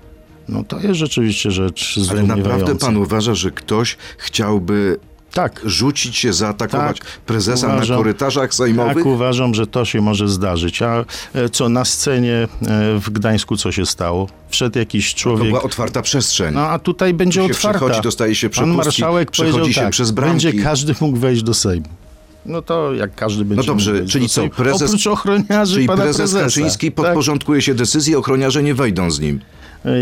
No 0.48 0.64
to 0.64 0.80
jest 0.80 0.94
rzeczywiście 0.94 1.50
rzecz 1.50 1.98
Ale 2.10 2.22
naprawdę 2.22 2.76
pan 2.76 2.96
uważa, 2.96 3.34
że 3.34 3.50
ktoś 3.50 3.96
chciałby 4.18 4.98
Tak, 5.32 5.60
rzucić 5.64 6.16
się, 6.16 6.32
zaatakować 6.32 6.98
Tak, 6.98 7.06
prezesa 7.26 7.66
uważam. 7.66 7.96
na 7.96 8.02
korytarzach 8.02 8.54
sejmowych? 8.54 8.94
Tak, 8.96 9.06
uważam, 9.06 9.54
że 9.54 9.66
to 9.66 9.84
się 9.84 10.00
może 10.00 10.28
zdarzyć. 10.28 10.82
A 10.82 11.04
e, 11.34 11.48
co 11.48 11.68
na 11.68 11.84
scenie 11.84 12.34
e, 12.34 12.48
w 13.00 13.10
Gdańsku 13.10 13.56
co 13.56 13.72
się 13.72 13.86
stało? 13.86 14.28
Wszedł 14.48 14.78
jakiś 14.78 15.14
To 15.14 15.20
człowiek. 15.20 15.48
była 15.48 15.62
otwarta 15.62 16.02
przestrzeń. 16.02 16.54
No 16.54 16.60
a 16.60 16.78
tutaj 16.78 17.14
będzie 17.14 17.40
Tu 17.40 17.46
się 17.46 17.52
otwarta. 17.54 17.78
przechodzi, 17.78 18.00
dostaje 18.02 18.34
się 18.34 18.48
Pan 18.48 18.52
przepustki, 18.52 18.76
marszałek 18.86 19.30
przechodzi 19.30 19.74
się 19.74 19.80
tak, 19.80 19.90
przez 19.90 20.10
bramki. 20.10 20.46
będzie 20.46 20.62
każdy 20.62 20.94
mógł 21.00 21.16
wejść 21.18 21.42
do 21.42 21.54
Sejmu. 21.54 21.88
No 22.46 22.62
to 22.62 22.94
jak 22.94 23.14
każdy 23.14 23.44
będzie 23.44 23.66
dobrze, 23.66 23.90
mógł 23.90 23.98
wejść 24.00 24.12
czyli 24.12 24.28
co, 24.28 24.42
prezes- 24.42 24.84
Oprócz 24.86 25.06
ochroniarzy 25.06 25.74
Czyli 25.74 25.86
prezes 25.86 26.16
prezesa. 26.16 26.40
Kaczyński 26.44 26.86
Tak. 26.92 26.94
podporządkuje 26.96 27.62
się 27.62 27.74
decyzji, 27.74 28.16
ochroniarze 28.16 28.62
nie 28.62 28.74
wejdą 28.74 29.10
z 29.10 29.20
nim. 29.20 29.40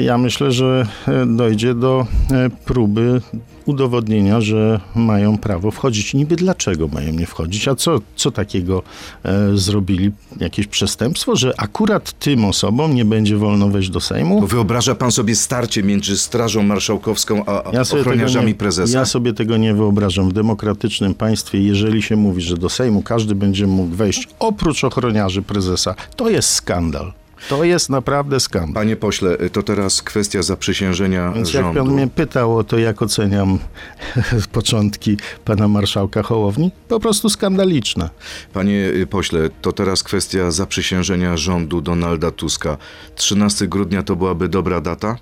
Ja 0.06 0.18
myślę, 0.18 0.52
że 0.52 0.86
e, 1.08 1.26
dojdzie 1.26 1.74
do 1.74 2.06
e, 2.30 2.50
próby 2.64 3.20
udowodnienia, 3.66 4.40
że 4.40 4.80
mają 4.94 5.38
prawo 5.38 5.70
wchodzić. 5.70 6.14
Niby 6.14 6.36
dlaczego 6.36 6.88
mają 6.88 7.12
nie 7.12 7.26
wchodzić? 7.26 7.68
A 7.68 7.74
co, 7.74 8.00
co 8.16 8.30
takiego 8.30 8.82
e, 9.24 9.56
zrobili? 9.56 10.12
Jakieś 10.40 10.66
przestępstwo, 10.66 11.36
że 11.36 11.52
akurat 11.60 12.12
tym 12.12 12.44
osobom 12.44 12.94
nie 12.94 13.04
będzie 13.04 13.36
wolno 13.36 13.68
wejść 13.68 13.90
do 13.90 14.00
Sejmu? 14.00 14.46
Wyobraża 14.46 14.94
pan 14.94 15.12
sobie 15.12 15.34
starcie 15.36 15.82
między 15.82 16.18
Strażą 16.18 16.62
Marszałkowską 16.62 17.46
a 17.46 17.62
Ja 17.72 17.80
ochroniarzami 17.80 18.46
nie, 18.46 18.54
prezesa? 18.54 18.98
ja 18.98 19.04
sobie 19.04 19.32
tego 19.32 19.56
nie 19.56 19.74
wyobrażam. 19.74 20.28
W 20.28 20.32
demokratycznym 20.32 21.14
państwie, 21.14 21.60
jeżeli 21.62 22.02
się 22.02 22.16
mówi, 22.16 22.42
że 22.42 22.56
do 22.56 22.68
Sejmu 22.68 23.02
każdy 23.02 23.34
będzie 23.34 23.66
mógł 23.66 23.94
wejść 23.94 24.28
oprócz 24.38 24.84
ochroniarzy 24.84 25.42
prezesa, 25.42 25.94
to 26.16 26.30
jest 26.30 26.48
skandal. 26.48 27.12
To 27.48 27.64
jest 27.64 27.90
naprawdę 27.90 28.40
skandal. 28.40 28.74
Panie 28.74 28.96
pośle, 28.96 29.36
to 29.52 29.62
teraz 29.62 30.02
kwestia 30.02 30.42
zaprzysiężenia 30.42 31.32
Więc 31.32 31.54
jak 31.54 31.64
rządu. 31.64 31.80
pan 31.84 31.92
mnie 31.94 32.08
pytał 32.08 32.56
o 32.56 32.64
to, 32.64 32.78
jak 32.78 33.02
oceniam 33.02 33.58
początki 34.52 35.16
pana 35.44 35.68
marszałka 35.68 36.22
Hołowni, 36.22 36.70
po 36.88 37.00
prostu 37.00 37.28
skandaliczne. 37.28 38.10
Panie 38.52 38.90
pośle, 39.10 39.50
to 39.62 39.72
teraz 39.72 40.02
kwestia 40.02 40.50
zaprzysiężenia 40.50 41.36
rządu 41.36 41.80
Donalda 41.80 42.30
Tuska. 42.30 42.76
13 43.14 43.66
grudnia 43.68 44.02
to 44.02 44.16
byłaby 44.16 44.48
dobra 44.48 44.80
data? 44.80 45.16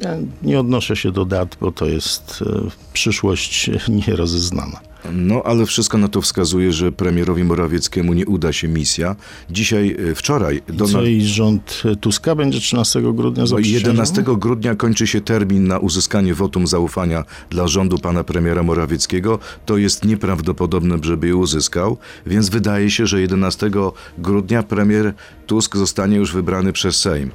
Ja 0.00 0.16
nie 0.42 0.60
odnoszę 0.60 0.96
się 0.96 1.12
do 1.12 1.24
dat, 1.24 1.56
bo 1.60 1.72
to 1.72 1.86
jest 1.86 2.44
e, 2.46 2.70
przyszłość 2.92 3.70
nierozeznana. 4.06 4.80
No, 5.12 5.42
ale 5.44 5.66
wszystko 5.66 5.98
na 5.98 6.08
to 6.08 6.20
wskazuje, 6.20 6.72
że 6.72 6.92
premierowi 6.92 7.44
Morawieckiemu 7.44 8.12
nie 8.12 8.26
uda 8.26 8.52
się 8.52 8.68
misja. 8.68 9.16
Dzisiaj, 9.50 9.96
y, 10.00 10.14
wczoraj, 10.14 10.62
Co 10.66 10.72
Donald... 10.72 11.08
i 11.08 11.26
rząd 11.26 11.82
Tuska 12.00 12.34
będzie 12.34 12.60
13 12.60 13.02
grudnia 13.02 13.42
No, 13.42 13.46
zaprzysiężony? 13.46 13.88
11 13.88 14.22
grudnia 14.22 14.74
kończy 14.74 15.06
się 15.06 15.20
termin 15.20 15.66
na 15.66 15.78
uzyskanie 15.78 16.34
wotum 16.34 16.66
zaufania 16.66 17.24
dla 17.50 17.68
rządu 17.68 17.98
pana 17.98 18.24
premiera 18.24 18.62
Morawieckiego. 18.62 19.38
To 19.66 19.76
jest 19.76 20.04
nieprawdopodobne, 20.04 20.98
żeby 21.02 21.26
je 21.26 21.36
uzyskał, 21.36 21.96
więc 22.26 22.48
wydaje 22.48 22.90
się, 22.90 23.06
że 23.06 23.20
11 23.20 23.70
grudnia 24.18 24.62
premier 24.62 25.14
Tusk 25.46 25.76
zostanie 25.76 26.16
już 26.16 26.32
wybrany 26.32 26.72
przez 26.72 26.96
Sejm. 26.96 27.30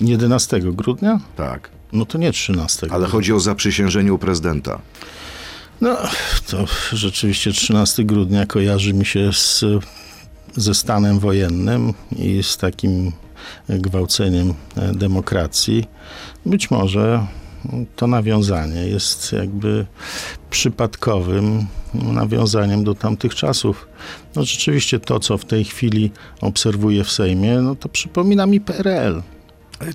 11 0.00 0.60
grudnia? 0.60 1.20
Tak. 1.36 1.79
No 1.92 2.06
to 2.06 2.18
nie 2.18 2.32
13. 2.32 2.86
Ale 2.90 3.06
chodzi 3.06 3.32
o 3.32 3.40
zaprzysiężenie 3.40 4.12
u 4.12 4.18
prezydenta. 4.18 4.80
No, 5.80 5.96
to 6.46 6.64
rzeczywiście 6.92 7.52
13 7.52 8.04
grudnia 8.04 8.46
kojarzy 8.46 8.94
mi 8.94 9.06
się 9.06 9.32
z, 9.32 9.64
ze 10.56 10.74
stanem 10.74 11.18
wojennym 11.18 11.94
i 12.16 12.42
z 12.42 12.56
takim 12.56 13.12
gwałceniem 13.68 14.54
e, 14.76 14.92
demokracji. 14.94 15.84
Być 16.46 16.70
może 16.70 17.26
to 17.96 18.06
nawiązanie 18.06 18.88
jest 18.88 19.32
jakby 19.32 19.86
przypadkowym 20.50 21.66
nawiązaniem 21.94 22.84
do 22.84 22.94
tamtych 22.94 23.34
czasów. 23.34 23.88
No 24.36 24.44
rzeczywiście 24.44 25.00
to, 25.00 25.20
co 25.20 25.38
w 25.38 25.44
tej 25.44 25.64
chwili 25.64 26.10
obserwuję 26.40 27.04
w 27.04 27.12
Sejmie, 27.12 27.60
no 27.60 27.74
to 27.74 27.88
przypomina 27.88 28.46
mi 28.46 28.60
PRL. 28.60 29.22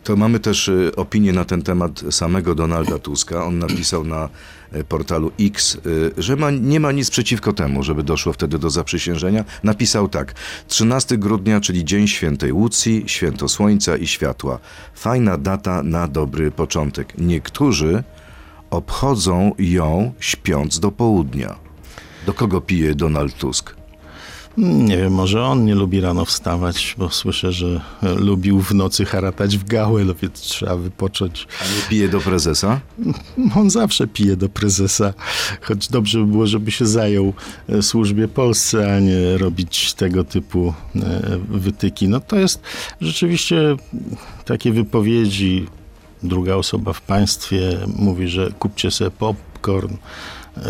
To 0.04 0.15
mamy 0.15 0.39
też 0.39 0.67
y, 0.67 0.91
opinię 0.95 1.34
na 1.34 1.45
ten 1.45 1.62
temat 1.62 2.04
samego 2.12 2.56
Donalda 2.56 3.00
Tuska. 3.00 3.45
On 3.45 3.60
napisał 3.60 4.04
na 4.04 4.30
y, 4.76 4.84
portalu 4.84 5.32
X, 5.39 5.76
y, 5.86 6.13
że 6.17 6.36
ma, 6.36 6.52
nie 6.52 6.80
ma 6.80 6.91
nic 6.91 7.10
przeciwko 7.10 7.54
temu, 7.54 7.84
żeby 7.84 8.04
doszło 8.04 8.34
wtedy 8.34 8.60
do 8.60 8.69
zaprzysiężenia. 8.69 9.45
Napisał 9.63 10.08
tak. 10.08 10.34
13 10.67 11.17
grudnia, 11.17 11.62
czyli 11.62 11.86
Dzień 11.86 12.08
Świętej 12.08 12.52
Łucji, 12.52 13.04
Święto 13.08 13.50
Słońca 13.50 13.98
i 13.98 14.08
Światła. 14.08 14.60
Fajna 14.95 15.38
data 15.38 15.84
na 15.84 16.08
dobry 16.08 16.52
początek. 16.52 17.13
Niektórzy 17.17 18.04
obchodzą 18.69 19.52
ją 19.60 20.13
śpiąc 20.19 20.80
do 20.80 20.91
południa. 20.91 21.56
Do 22.26 22.34
kogo 22.34 22.62
pije 22.62 22.95
Donald 22.95 23.38
Tusk? 23.38 23.85
Nie 24.58 24.98
wiem, 24.98 25.13
może 25.13 25.44
on 25.44 25.65
nie 25.65 25.76
lubi 25.76 26.02
rano 26.02 26.26
wstawać, 26.26 26.96
bo 26.98 27.10
słyszę, 27.10 27.52
że 27.52 27.82
e, 28.04 28.13
lubił 28.13 28.62
w 28.62 28.74
nocy 28.74 29.06
haratać 29.06 29.58
w 29.58 29.63
gałę, 29.63 30.06
no 30.06 30.13
więc 30.22 30.41
trzeba 30.41 30.76
wypocząć. 30.76 31.48
A 31.62 31.63
nie 31.63 31.89
pije 31.89 32.10
do 32.10 32.20
prezesa? 32.20 32.80
On 33.60 33.70
zawsze 33.70 34.08
pije 34.08 34.36
do 34.36 34.50
prezesa, 34.50 35.13
choć 35.62 35.88
dobrze 35.88 36.20
by 36.20 36.26
było, 36.26 36.48
żeby 36.48 36.72
się 36.72 36.86
zajął 36.86 37.34
e, 37.70 37.82
służbie 37.82 38.28
Polsce, 38.28 38.96
a 38.96 39.00
nie 39.00 39.38
robić 39.38 39.94
tego 39.94 40.24
typu 40.24 40.74
e, 40.96 41.02
wytyki. 41.50 42.08
No 42.08 42.20
to 42.20 42.36
jest 42.36 42.62
rzeczywiście 43.02 43.76
takie 44.46 44.72
wypowiedzi. 44.72 45.68
Druga 46.24 46.56
osoba 46.56 46.94
w 46.94 47.02
państwie 47.02 47.80
mówi, 47.96 48.28
że 48.28 48.52
kupcie 48.60 48.91
sobie 48.91 49.12
popcorn. 49.12 49.96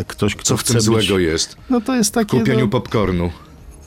Ktoś, 0.08 0.36
kto 0.36 0.44
Co 0.44 0.58
w 0.58 0.64
tym 0.64 0.76
być... 0.76 0.86
złego 0.86 1.20
jest? 1.20 1.58
No 1.70 1.82
to 1.82 1.96
jest 1.96 2.10
W 2.10 2.14
takie... 2.14 2.40
kupieniu 2.40 2.60
no, 2.60 2.68
popcornu. 2.68 3.30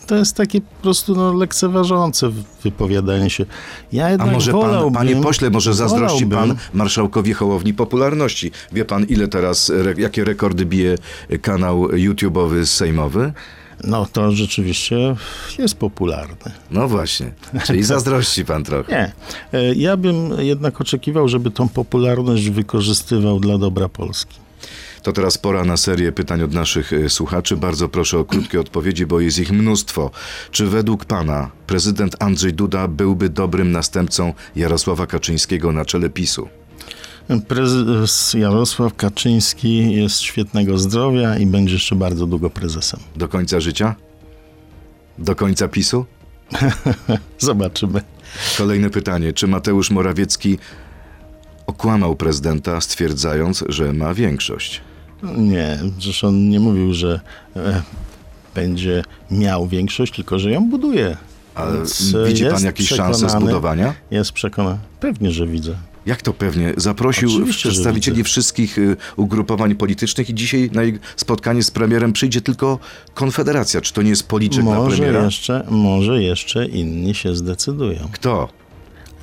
To 0.08 0.16
jest 0.16 0.36
takie 0.36 0.60
po 0.60 0.82
prostu 0.82 1.14
no, 1.14 1.32
lekceważące 1.32 2.30
wypowiadanie 2.64 3.30
się. 3.30 3.46
Ja 3.92 4.06
A 4.06 4.10
jednak 4.10 4.32
może 4.32 4.52
pan, 4.52 4.92
panie 4.92 5.16
pośle, 5.16 5.50
może 5.50 5.74
zazdrości 5.74 6.26
pan 6.26 6.30
wolałbym- 6.30 6.56
marszałkowi 6.74 7.32
Hołowni 7.32 7.74
popularności? 7.74 8.50
Wie 8.72 8.84
pan, 8.84 9.04
ile 9.04 9.28
teraz, 9.28 9.72
jakie 9.96 10.24
rekordy 10.24 10.66
bije 10.66 10.98
kanał 11.42 11.88
YouTube'owy 11.88 12.64
sejmowy? 12.66 13.32
No 13.84 14.06
to 14.12 14.32
rzeczywiście 14.32 15.16
jest 15.58 15.74
popularne. 15.74 16.52
No 16.70 16.88
właśnie, 16.88 17.32
czyli 17.64 17.82
zazdrości 17.94 18.44
pan 18.44 18.64
trochę. 18.64 18.92
Nie. 18.92 19.12
E, 19.60 19.74
Ja 19.74 19.96
bym 19.96 20.30
jednak 20.38 20.80
oczekiwał, 20.80 21.28
żeby 21.28 21.50
tą 21.50 21.68
popularność 21.68 22.50
wykorzystywał 22.50 23.40
dla 23.40 23.58
dobra 23.58 23.88
Polski. 23.88 24.38
To 25.02 25.12
teraz 25.12 25.38
pora 25.38 25.64
na 25.64 25.76
serię 25.76 26.12
pytań 26.12 26.42
od 26.42 26.52
naszych 26.52 26.92
e, 26.92 27.08
słuchaczy. 27.08 27.56
Bardzo 27.56 27.88
proszę 27.88 28.18
o 28.18 28.24
krótkie 28.24 28.61
odpowiedzi, 28.61 29.06
bo 29.06 29.20
jest 29.20 29.38
ich 29.38 29.52
mnóstwo. 29.52 30.11
Czy 30.50 30.66
według 30.66 31.04
pana 31.04 31.50
prezydent 31.66 32.16
Andrzej 32.18 32.52
Duda 32.54 32.88
byłby 32.88 33.28
dobrym 33.28 33.72
następcą 33.72 34.34
Jarosława 34.56 35.06
Kaczyńskiego 35.06 35.72
na 35.72 35.84
czele 35.84 36.11
PiSu? 36.11 36.48
Prezes 37.48 38.34
Jarosław 38.34 38.94
Kaczyński 38.94 39.92
jest 39.92 40.20
świetnego 40.20 40.78
zdrowia 40.78 41.38
i 41.38 41.46
będzie 41.46 41.72
jeszcze 41.72 41.96
bardzo 41.96 42.26
długo 42.26 42.50
prezesem. 42.50 43.00
Do 43.16 43.28
końca 43.28 43.61
życia? 43.61 43.94
Do 45.18 45.37
końca 45.37 45.68
PiSu? 45.68 46.06
Zobaczymy. 47.38 48.02
Kolejne 48.58 48.90
pytanie. 48.90 49.32
Czy 49.32 49.46
Mateusz 49.46 49.90
Morawiecki 49.90 50.58
okłamał 51.66 52.16
prezydenta, 52.16 52.80
stwierdzając, 52.80 53.64
że 53.68 53.92
ma 53.92 54.14
większość? 54.14 54.80
Nie, 55.22 55.78
przecież 55.98 56.24
on 56.24 56.48
nie 56.48 56.61
mówił, 56.61 56.94
że 56.94 57.20
e, 57.57 57.83
będzie 58.54 59.02
miał 59.31 59.66
większość, 59.66 60.14
tylko 60.14 60.38
że 60.38 60.50
ją 60.50 60.70
buduje. 60.70 61.16
Ale 61.54 61.72
Więc, 61.76 62.14
e, 62.14 62.24
widzi 62.28 62.44
pan 62.44 62.64
jakieś 62.64 62.88
szanse 62.88 63.28
zbudowania? 63.28 63.94
Jest 64.11 64.33
przekonany. 64.33 64.78
Pewnie, 65.00 65.31
że 65.31 65.46
widzę. 65.46 65.74
Jak 66.07 66.22
to 66.22 66.33
pewnie? 66.33 66.72
Zaprosił 66.76 67.28
Oczywiście, 67.28 67.68
przedstawicieli 67.68 68.24
wszystkich 68.24 68.78
y, 68.78 68.96
ugrupowań 69.16 69.74
politycznych 69.74 70.31
i 70.31 70.35
dzisiaj 70.35 70.70
na 70.72 70.83
spotkanie 71.16 71.62
z 71.62 71.70
premierem 71.70 72.12
przyjdzie 72.12 72.40
tylko 72.40 72.78
Konfederacja. 73.14 73.81
Czy 73.81 73.92
to 73.92 74.02
nie 74.02 74.11
jest 74.11 74.28
policzek 74.28 74.64
na 74.64 74.74
Może 74.74 74.96
premiera? 74.96 75.24
jeszcze, 75.24 75.64
może 75.70 76.22
jeszcze 76.22 76.66
inni 76.66 77.14
się 77.14 77.35
zdecydują. 77.35 78.09
Kto? 78.12 78.48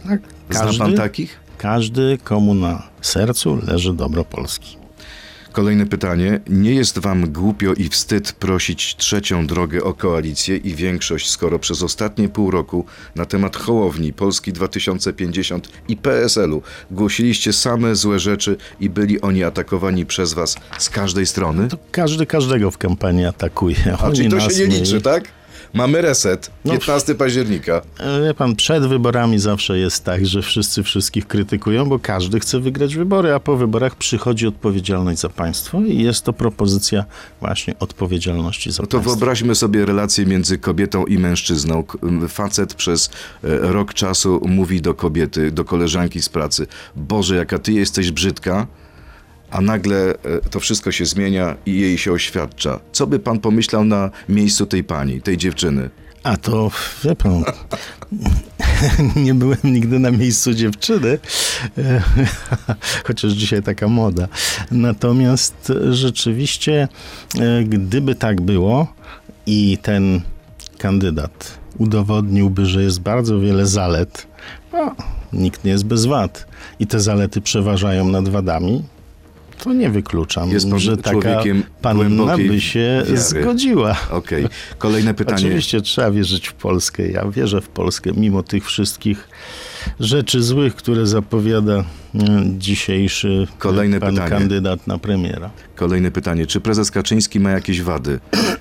Tak, 0.07 0.19
Zna 0.49 0.85
pan 0.85 0.93
takich? 0.93 1.39
Każdy, 1.57 2.17
komu 2.23 2.53
na 2.53 2.83
sercu 3.01 3.59
leży 3.67 3.93
dobro 3.93 4.25
Polski. 4.25 4.77
Kolejne 5.55 5.85
pytanie. 5.85 6.39
Nie 6.49 6.73
jest 6.73 6.99
wam 6.99 7.31
głupio 7.31 7.73
i 7.73 7.89
wstyd 7.89 8.31
prosić 8.31 8.95
trzecią 8.95 9.47
drogę 9.47 9.83
o 9.83 9.93
koalicję 9.93 10.57
i 10.57 10.75
większość, 10.75 11.29
skoro 11.29 11.59
przez 11.59 11.83
ostatnie 11.83 12.29
pół 12.29 12.51
roku 12.51 12.85
na 13.15 13.25
temat 13.25 13.55
Hołowni, 13.55 14.13
Polski 14.13 14.53
2050 14.53 15.69
i 15.87 15.97
PSL-u 15.97 16.61
głosiliście 16.91 17.53
same 17.53 17.95
złe 17.95 18.19
rzeczy 18.19 18.57
i 18.79 18.89
byli 18.89 19.21
oni 19.21 19.43
atakowani 19.43 20.05
przez 20.05 20.33
was 20.33 20.55
z 20.77 20.89
każdej 20.89 21.25
strony? 21.25 21.67
To 21.67 21.77
każdy 21.91 22.25
każdego 22.25 22.71
w 22.71 22.77
kampanii 22.77 23.25
atakuje. 23.25 23.77
A 23.99 24.05
Oni 24.05 24.15
czyli 24.15 24.29
to 24.29 24.39
się 24.39 24.67
nie 24.67 24.79
liczy, 24.79 25.01
tak? 25.01 25.23
Mamy 25.73 26.01
reset, 26.01 26.51
No. 26.65 26.71
15 26.73 27.15
października. 27.15 27.81
E, 27.99 28.21
Wie 28.21 28.33
pan, 28.33 28.55
przed 28.55 28.87
wyborami 28.87 29.39
zawsze 29.39 29.77
jest 29.79 30.03
tak, 30.03 30.25
że 30.25 30.41
wszyscy 30.41 30.83
wszystkich 30.83 31.27
krytykują, 31.27 31.85
bo 31.85 31.99
każdy 31.99 32.39
chce 32.39 32.59
wygrać 32.59 32.95
wybory, 32.95 33.33
a 33.33 33.39
po 33.39 33.57
wyborach 33.57 33.95
przychodzi 33.95 34.47
odpowiedzialność 34.47 35.19
za 35.19 35.29
państwo 35.29 35.81
i 35.81 36.03
jest 36.03 36.23
to 36.23 36.33
propozycja 36.33 37.05
właśnie 37.41 37.79
odpowiedzialności 37.79 38.71
za 38.71 38.83
No 38.83 38.87
to 38.87 38.97
państwo. 38.97 39.15
wyobraźmy 39.15 39.55
sobie 39.55 39.85
relację 39.85 40.25
między 40.25 40.57
kobietą 40.57 41.05
i 41.05 41.17
mężczyzną. 41.17 41.83
Facet 42.29 42.73
przez 42.73 43.09
e, 43.43 43.57
rok 43.59 43.93
czasu 43.93 44.41
mówi 44.47 44.81
do 44.81 44.93
kobiety, 44.93 45.51
do 45.51 45.65
koleżanki 45.65 46.21
z 46.21 46.29
pracy: 46.29 46.67
Boże, 46.95 47.35
jaka 47.35 47.59
ty 47.59 47.73
jesteś 47.73 48.11
brzydka. 48.11 48.67
A 49.55 49.61
nagle 49.61 50.09
e, 50.09 50.15
to 50.51 50.59
wszystko 50.59 50.91
się 50.91 51.05
zmienia 51.05 51.55
i 51.65 51.79
jej 51.79 51.97
się 51.97 52.11
oświadcza. 52.11 52.79
Co 52.91 53.07
by 53.07 53.19
pan 53.19 53.39
pomyślał 53.39 53.85
na 53.85 54.09
miejscu 54.29 54.65
tej 54.65 54.83
pani, 54.83 55.21
tej 55.21 55.37
dziewczyny? 55.37 55.89
A 56.23 56.37
to, 56.37 56.71
wie 57.03 57.15
pan, 57.15 57.43
nie 59.25 59.33
byłem 59.33 59.57
nigdy 59.63 59.99
na 59.99 60.11
miejscu 60.11 60.53
dziewczyny, 60.53 61.19
e, 61.77 62.01
chociaż 63.07 63.31
dzisiaj 63.31 63.63
taka 63.63 63.87
moda. 63.87 64.27
Natomiast 64.71 65.71
rzeczywiście, 65.91 66.87
e, 67.39 67.63
gdyby 67.63 68.15
tak 68.15 68.41
było 68.41 68.87
i 69.45 69.77
ten 69.81 70.21
kandydat 70.77 71.57
udowodniłby, 71.77 72.65
że 72.65 72.83
jest 72.83 73.01
bardzo 73.01 73.39
wiele 73.39 73.65
zalet, 73.65 74.27
no, 74.73 74.95
nikt 75.33 75.63
nie 75.63 75.71
jest 75.71 75.85
bez 75.85 76.05
wad 76.05 76.47
i 76.79 76.87
te 76.87 76.99
zalety 76.99 77.41
przeważają 77.41 78.09
nad 78.09 78.29
wadami, 78.29 78.83
to 79.63 79.73
nie 79.73 79.89
wykluczam, 79.89 80.49
Jest 80.49 80.69
pan 80.69 80.79
że 80.79 80.97
taka 80.97 81.43
panna 81.81 82.37
by 82.37 82.61
się 82.61 83.03
wiary. 83.05 83.17
zgodziła. 83.17 83.95
Okej. 84.11 84.47
Kolejne 84.77 85.13
pytanie. 85.13 85.37
Oczywiście 85.37 85.81
trzeba 85.81 86.11
wierzyć 86.11 86.47
w 86.47 86.53
Polskę. 86.53 87.07
Ja 87.07 87.25
wierzę 87.31 87.61
w 87.61 87.69
Polskę, 87.69 88.11
mimo 88.17 88.43
tych 88.43 88.65
wszystkich 88.65 89.27
rzeczy 89.99 90.43
złych, 90.43 90.75
które 90.75 91.07
zapowiada 91.07 91.73
e, 91.75 91.83
dzisiejszy 92.57 93.47
e, 93.53 93.57
Kolejne 93.59 93.99
pan 93.99 94.09
pytanie. 94.15 94.29
kandydat 94.29 94.87
na 94.87 94.97
premiera. 94.97 95.49
Kolejne 95.75 96.11
pytanie. 96.11 96.47
Czy 96.47 96.61
prezes 96.61 96.91
Kaczyński 96.91 97.39
ma 97.39 97.51
jakieś 97.51 97.81
wady? 97.81 98.19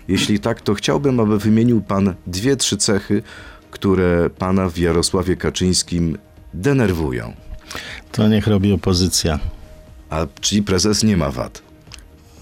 Jeśli 0.08 0.40
tak, 0.40 0.60
to 0.60 0.74
chciałbym, 0.74 1.20
aby 1.20 1.38
wymienił 1.38 1.80
pan 1.82 2.14
dwie, 2.26 2.56
trzy 2.56 2.76
cechy, 2.76 3.22
które 3.70 4.30
pana 4.38 4.68
w 4.68 4.78
Jarosławie 4.78 5.36
Kaczyńskim 5.36 6.18
denerwują. 6.54 7.32
To 8.12 8.28
niech 8.28 8.46
robi 8.46 8.72
opozycja. 8.72 9.38
A 10.14 10.26
czyli 10.40 10.62
prezes 10.62 11.02
nie 11.02 11.16
ma 11.16 11.30
wad. 11.30 11.62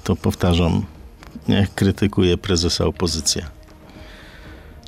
To 0.05 0.17
powtarzam, 0.17 0.85
niech 1.49 1.75
krytykuje 1.75 2.39
prezesa 2.39 2.87
opozycja. 2.87 3.51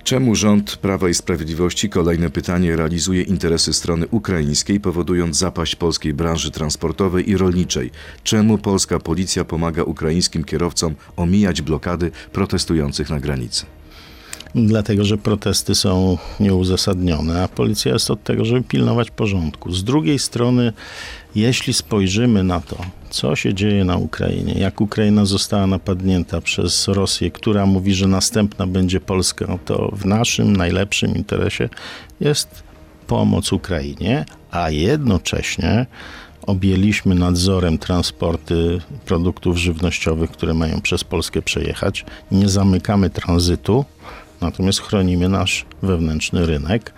Czemu 0.02 0.34
rząd 0.34 0.76
Prawa 0.76 1.08
i 1.08 1.14
Sprawiedliwości, 1.14 1.90
kolejne 1.90 2.30
pytanie, 2.30 2.76
realizuje 2.76 3.22
interesy 3.22 3.72
strony 3.72 4.06
ukraińskiej, 4.10 4.80
powodując 4.80 5.36
zapaść 5.36 5.76
polskiej 5.76 6.14
branży 6.14 6.50
transportowej 6.50 7.30
i 7.30 7.36
rolniczej? 7.36 7.90
Czemu 8.22 8.58
polska 8.58 8.98
policja 8.98 9.44
pomaga 9.44 9.82
ukraińskim 9.82 10.44
kierowcom 10.44 10.94
omijać 11.16 11.62
blokady 11.62 12.10
protestujących 12.32 13.10
na 13.10 13.20
granicy? 13.20 13.66
Dlatego, 14.54 15.04
że 15.04 15.18
protesty 15.18 15.74
są 15.74 16.18
nieuzasadnione, 16.40 17.42
a 17.42 17.48
policja 17.48 17.92
jest 17.92 18.10
od 18.10 18.24
tego, 18.24 18.44
żeby 18.44 18.62
pilnować 18.62 19.10
porządku. 19.10 19.72
Z 19.72 19.84
drugiej 19.84 20.18
strony, 20.18 20.72
jeśli 21.34 21.74
spojrzymy 21.74 22.44
na 22.44 22.60
to, 22.60 22.76
co 23.10 23.36
się 23.36 23.54
dzieje 23.54 23.84
na 23.84 23.96
Ukrainie, 23.96 24.52
jak 24.52 24.80
Ukraina 24.80 25.24
została 25.24 25.66
napadnięta 25.66 26.40
przez 26.40 26.88
Rosję, 26.88 27.30
która 27.30 27.66
mówi, 27.66 27.94
że 27.94 28.06
następna 28.06 28.66
będzie 28.66 29.00
Polska, 29.00 29.58
to 29.64 29.90
w 29.92 30.06
naszym 30.06 30.56
najlepszym 30.56 31.14
interesie 31.14 31.68
jest 32.20 32.62
pomoc 33.06 33.52
Ukrainie, 33.52 34.24
a 34.50 34.70
jednocześnie 34.70 35.86
objęliśmy 36.46 37.14
nadzorem 37.14 37.78
transporty 37.78 38.80
produktów 39.06 39.56
żywnościowych, 39.56 40.30
które 40.30 40.54
mają 40.54 40.80
przez 40.80 41.04
Polskę 41.04 41.42
przejechać. 41.42 42.04
Nie 42.30 42.48
zamykamy 42.48 43.10
tranzytu, 43.10 43.84
natomiast 44.40 44.80
chronimy 44.80 45.28
nasz 45.28 45.66
wewnętrzny 45.82 46.46
rynek. 46.46 46.92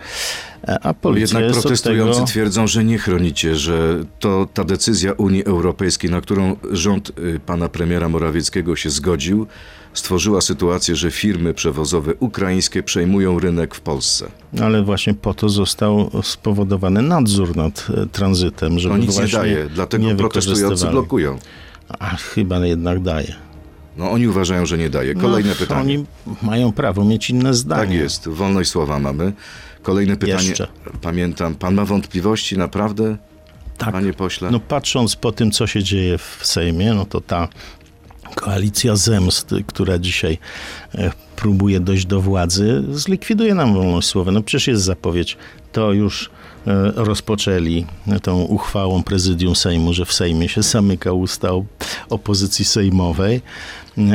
E, 0.67 0.79
A 0.85 0.93
policja 0.93 1.39
Jednak 1.39 1.61
protestujący 1.61 2.13
tego... 2.13 2.25
twierdzą, 2.27 2.67
że 2.67 2.83
nie 2.83 2.97
chronicie, 2.97 3.55
że 3.55 4.03
to 4.19 4.47
ta 4.53 4.63
decyzja 4.63 5.13
Unii 5.13 5.45
Europejskiej, 5.45 6.09
na 6.11 6.21
którą 6.21 6.55
rząd 6.71 7.11
y, 7.19 7.39
pana 7.45 7.69
premiera 7.69 8.09
Morawieckiego 8.09 8.75
się 8.75 8.89
zgodził, 8.89 9.47
stworzyła 9.93 10.41
sytuację, 10.41 10.95
że 10.95 11.11
firmy 11.11 11.53
przewozowe 11.53 12.13
ukraińskie 12.19 12.83
przejmują 12.83 13.39
rynek 13.39 13.75
w 13.75 13.81
Polsce. 13.81 14.27
Ale 14.61 14.83
właśnie 14.83 15.13
po 15.13 15.33
to 15.33 15.49
został 15.49 16.11
spowodowany 16.23 17.01
nadzór 17.01 17.55
nad 17.55 17.87
e, 17.89 18.05
tranzytem, 18.05 18.79
żeby 18.79 18.95
No 18.95 19.01
nic 19.01 19.19
nie 19.19 19.27
daje, 19.27 19.69
dlatego 19.69 20.15
protestujący 20.15 20.87
blokują. 20.87 21.39
A 21.99 22.15
chyba 22.15 22.65
jednak 22.65 23.01
daje. 23.01 23.46
No 23.97 24.11
oni 24.11 24.27
uważają, 24.27 24.65
że 24.65 24.77
nie 24.77 24.89
daje. 24.89 25.13
Kolejne 25.15 25.49
no, 25.49 25.55
pytanie. 25.55 25.81
Oni 25.81 26.05
mają 26.41 26.71
prawo 26.71 27.03
mieć 27.03 27.29
inne 27.29 27.53
zdanie. 27.53 27.81
Tak 27.81 27.91
jest, 27.91 28.27
wolność 28.27 28.69
słowa 28.69 28.99
mamy. 28.99 29.33
Kolejne 29.81 30.17
pytanie. 30.17 30.49
Jeszcze. 30.49 30.67
Pamiętam, 31.01 31.55
pan 31.55 31.73
ma 31.73 31.85
wątpliwości 31.85 32.57
naprawdę, 32.57 33.17
Tak. 33.77 33.91
panie 33.91 34.13
pośle? 34.13 34.51
No 34.51 34.59
patrząc 34.59 35.15
po 35.15 35.31
tym, 35.31 35.51
co 35.51 35.67
się 35.67 35.83
dzieje 35.83 36.17
w 36.17 36.39
Sejmie, 36.41 36.93
no 36.93 37.05
to 37.05 37.21
ta 37.21 37.47
koalicja 38.35 38.95
zemsty, 38.95 39.63
która 39.67 39.99
dzisiaj 39.99 40.37
e, 40.95 41.11
próbuje 41.35 41.79
dojść 41.79 42.05
do 42.05 42.21
władzy, 42.21 42.83
zlikwiduje 42.91 43.55
nam 43.55 43.73
wolność 43.73 44.07
słowa. 44.07 44.31
No 44.31 44.43
przecież 44.43 44.67
jest 44.67 44.83
zapowiedź. 44.83 45.37
To 45.71 45.93
już 45.93 46.29
e, 46.67 46.91
rozpoczęli 46.95 47.85
tą 48.21 48.41
uchwałą 48.41 49.03
prezydium 49.03 49.55
Sejmu, 49.55 49.93
że 49.93 50.05
w 50.05 50.13
Sejmie 50.13 50.49
się 50.49 50.63
zamyka 50.63 51.11
usta 51.11 51.49
opozycji 52.09 52.65
sejmowej, 52.65 53.41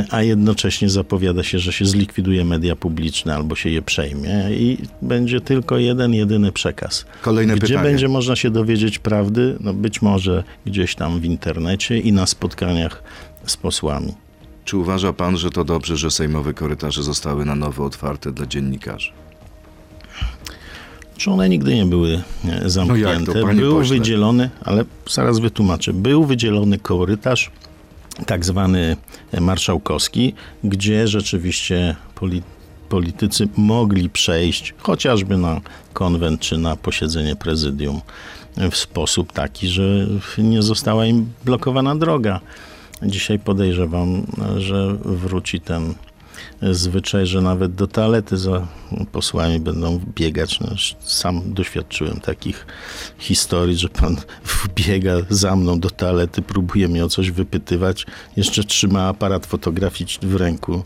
a 0.09 0.21
jednocześnie 0.21 0.89
zapowiada 0.89 1.43
się, 1.43 1.59
że 1.59 1.73
się 1.73 1.85
zlikwiduje 1.85 2.45
media 2.45 2.75
publiczne 2.75 3.35
albo 3.35 3.55
się 3.55 3.69
je 3.69 3.81
przejmie 3.81 4.29
i 4.51 4.77
będzie 5.01 5.41
tylko 5.41 5.77
jeden, 5.77 6.13
jedyny 6.13 6.51
przekaz. 6.51 7.05
Kolejne 7.21 7.55
Gdzie 7.55 7.67
pytanie. 7.67 7.83
będzie 7.89 8.07
można 8.07 8.35
się 8.35 8.49
dowiedzieć 8.49 8.99
prawdy? 8.99 9.57
No 9.59 9.73
być 9.73 10.01
może 10.01 10.43
gdzieś 10.65 10.95
tam 10.95 11.19
w 11.19 11.25
internecie 11.25 11.99
i 11.99 12.13
na 12.13 12.25
spotkaniach 12.25 13.03
z 13.45 13.57
posłami. 13.57 14.13
Czy 14.65 14.77
uważa 14.77 15.13
pan, 15.13 15.37
że 15.37 15.49
to 15.49 15.65
dobrze, 15.65 15.97
że 15.97 16.11
sejmowe 16.11 16.53
korytarze 16.53 17.03
zostały 17.03 17.45
na 17.45 17.55
nowo 17.55 17.85
otwarte 17.85 18.31
dla 18.31 18.45
dziennikarzy? 18.45 19.11
Czy 21.17 21.31
one 21.31 21.49
nigdy 21.49 21.75
nie 21.75 21.85
były 21.85 22.21
e, 22.45 22.69
zamknięte? 22.69 23.31
No 23.41 23.47
to, 23.47 23.53
Był 23.53 23.75
pośle? 23.75 23.97
wydzielony, 23.97 24.49
ale 24.63 24.85
zaraz 25.09 25.39
wytłumaczę, 25.39 25.93
był 25.93 26.25
wydzielony 26.25 26.79
korytarz, 26.79 27.51
tak 28.25 28.45
zwany 28.45 28.97
marszałkowski, 29.41 30.33
gdzie 30.63 31.07
rzeczywiście 31.07 31.95
poli- 32.15 32.41
politycy 32.89 33.47
mogli 33.57 34.09
przejść 34.09 34.73
chociażby 34.77 35.37
na 35.37 35.61
konwent 35.93 36.41
czy 36.41 36.57
na 36.57 36.75
posiedzenie 36.75 37.35
prezydium 37.35 38.01
w 38.71 38.75
sposób 38.75 39.31
taki, 39.31 39.67
że 39.67 40.07
nie 40.37 40.61
została 40.61 41.05
im 41.05 41.33
blokowana 41.45 41.95
droga. 41.95 42.39
Dzisiaj 43.03 43.39
podejrzewam, 43.39 44.25
że 44.57 44.97
wróci 45.05 45.61
ten 45.61 45.93
zwyczaj, 46.71 47.25
że 47.25 47.41
nawet 47.41 47.75
do 47.75 47.87
toalety 47.87 48.37
za 48.37 48.67
posłami 49.11 49.59
będą 49.59 49.99
biegać. 50.15 50.59
No, 50.59 50.67
sam 50.99 51.53
doświadczyłem 51.53 52.19
takich 52.19 52.65
historii, 53.17 53.77
że 53.77 53.89
pan 53.89 54.17
wbiega 54.63 55.15
za 55.29 55.55
mną 55.55 55.79
do 55.79 55.89
toalety, 55.89 56.41
próbuje 56.41 56.87
mnie 56.87 57.05
o 57.05 57.09
coś 57.09 57.31
wypytywać, 57.31 58.05
jeszcze 58.37 58.63
trzyma 58.63 59.07
aparat 59.07 59.45
fotograficzny 59.45 60.27
w 60.27 60.35
ręku. 60.35 60.83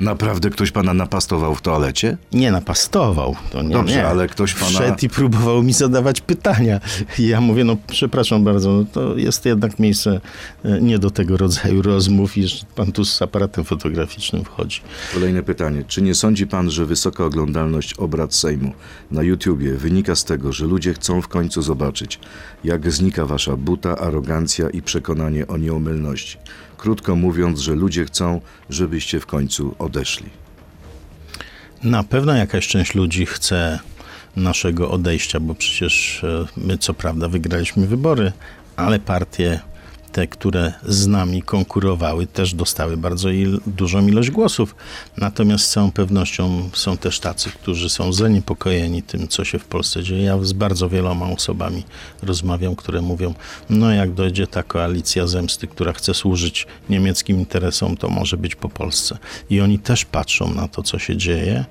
Naprawdę 0.00 0.50
ktoś 0.50 0.70
pana 0.70 0.94
napastował 0.94 1.54
w 1.54 1.62
toalecie? 1.62 2.16
Nie 2.32 2.52
napastował, 2.52 3.36
to 3.52 3.62
nie, 3.62 3.72
Dobrze, 3.72 3.96
nie. 3.96 4.06
ale 4.06 4.28
ktoś 4.28 4.54
pana- 4.54 4.66
Wszedł 4.66 4.98
i 5.02 5.08
próbował 5.08 5.62
mi 5.62 5.72
zadawać 5.72 6.20
pytania. 6.20 6.80
I 7.18 7.26
ja 7.26 7.40
mówię, 7.40 7.64
no 7.64 7.76
przepraszam 7.86 8.44
bardzo, 8.44 8.72
no 8.72 8.84
to 8.92 9.16
jest 9.16 9.44
jednak 9.46 9.78
miejsce 9.78 10.20
e, 10.64 10.80
nie 10.80 10.98
do 10.98 11.10
tego 11.10 11.36
rodzaju 11.36 11.82
rozmów 11.82 12.36
i 12.36 12.48
że 12.48 12.56
pan 12.74 12.92
tu 12.92 13.04
z 13.04 13.22
aparatem 13.22 13.64
fotograficznym 13.64 14.44
wchodzi. 14.44 14.80
Kolejne 15.14 15.42
pytanie. 15.42 15.84
Czy 15.88 16.02
nie 16.02 16.14
sądzi 16.14 16.46
pan, 16.46 16.70
że 16.70 16.86
wysoka 16.86 17.24
oglądalność 17.24 17.94
obrad 17.94 18.34
Sejmu 18.34 18.72
na 19.10 19.22
YouTubie 19.22 19.72
wynika 19.72 20.14
z 20.16 20.24
tego, 20.24 20.52
że 20.52 20.66
ludzie 20.66 20.94
chcą 20.94 21.22
w 21.22 21.28
końcu 21.28 21.62
zobaczyć, 21.62 22.18
jak 22.64 22.90
znika 22.92 23.26
wasza 23.26 23.56
buta, 23.56 23.98
arogancja 23.98 24.70
i 24.70 24.82
przekonanie 24.82 25.46
o 25.46 25.56
nieomylności? 25.56 26.38
Krótko 26.78 27.16
mówiąc, 27.16 27.60
że 27.60 27.74
ludzie 27.74 28.04
chcą, 28.04 28.40
żebyście 28.70 29.20
w 29.20 29.26
końcu 29.26 29.74
odeszli. 29.78 30.30
Na 31.82 32.02
pewno 32.02 32.34
jakaś 32.34 32.68
część 32.68 32.94
ludzi 32.94 33.26
chce 33.26 33.78
naszego 34.36 34.90
odejścia, 34.90 35.40
bo 35.40 35.54
przecież 35.54 36.24
e, 36.24 36.46
my 36.56 36.78
co 36.78 36.94
prawda 36.94 37.28
wygraliśmy 37.28 37.86
wybory, 37.86 38.32
ale 38.76 38.98
partie 38.98 39.60
te, 40.16 40.26
które 40.26 40.72
z 40.86 41.06
nami 41.06 41.42
konkurowały, 41.42 42.26
też 42.26 42.54
dostały 42.54 42.96
bardzo 42.96 43.30
il, 43.30 43.60
dużą 43.66 44.06
ilość 44.06 44.30
głosów. 44.30 44.74
Natomiast 45.16 45.64
z 45.64 45.70
całą 45.70 45.92
pewnością 45.92 46.70
są 46.72 46.96
też 46.96 47.20
tacy, 47.20 47.50
którzy 47.50 47.88
są 47.88 48.12
zaniepokojeni 48.12 49.02
tym, 49.02 49.28
co 49.28 49.44
się 49.44 49.58
w 49.58 49.64
Polsce 49.64 50.02
dzieje. 50.02 50.22
Ja 50.22 50.38
z 50.44 50.52
bardzo 50.52 50.88
wieloma 50.88 51.30
osobami 51.30 51.84
rozmawiam, 52.22 52.76
które 52.76 53.02
mówią, 53.02 53.34
no 53.70 53.92
jak 53.92 54.12
dojdzie 54.12 54.46
ta 54.46 54.62
koalicja 54.62 55.26
zemsty, 55.26 55.66
która 55.66 55.92
chce 55.92 56.14
służyć 56.14 56.66
niemieckim 56.90 57.38
interesom, 57.38 57.96
to 57.96 58.08
może 58.08 58.36
być 58.36 58.54
po 58.54 58.68
Polsce. 58.68 59.18
I 59.50 59.60
oni 59.60 59.78
też 59.78 60.04
patrzą 60.04 60.54
na 60.54 60.68
to, 60.68 60.82
co 60.82 60.98
się 60.98 61.16
dzieje 61.16 61.64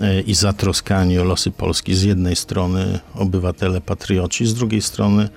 e, 0.00 0.20
i 0.20 0.34
zatroskani 0.34 1.18
o 1.18 1.24
losy 1.24 1.50
Polski 1.50 1.94
z 1.94 2.02
jednej 2.02 2.36
strony 2.36 3.00
obywatele 3.14 3.80
patrioci, 3.80 4.46
z 4.46 4.54
drugiej 4.54 4.82
strony 4.82 5.28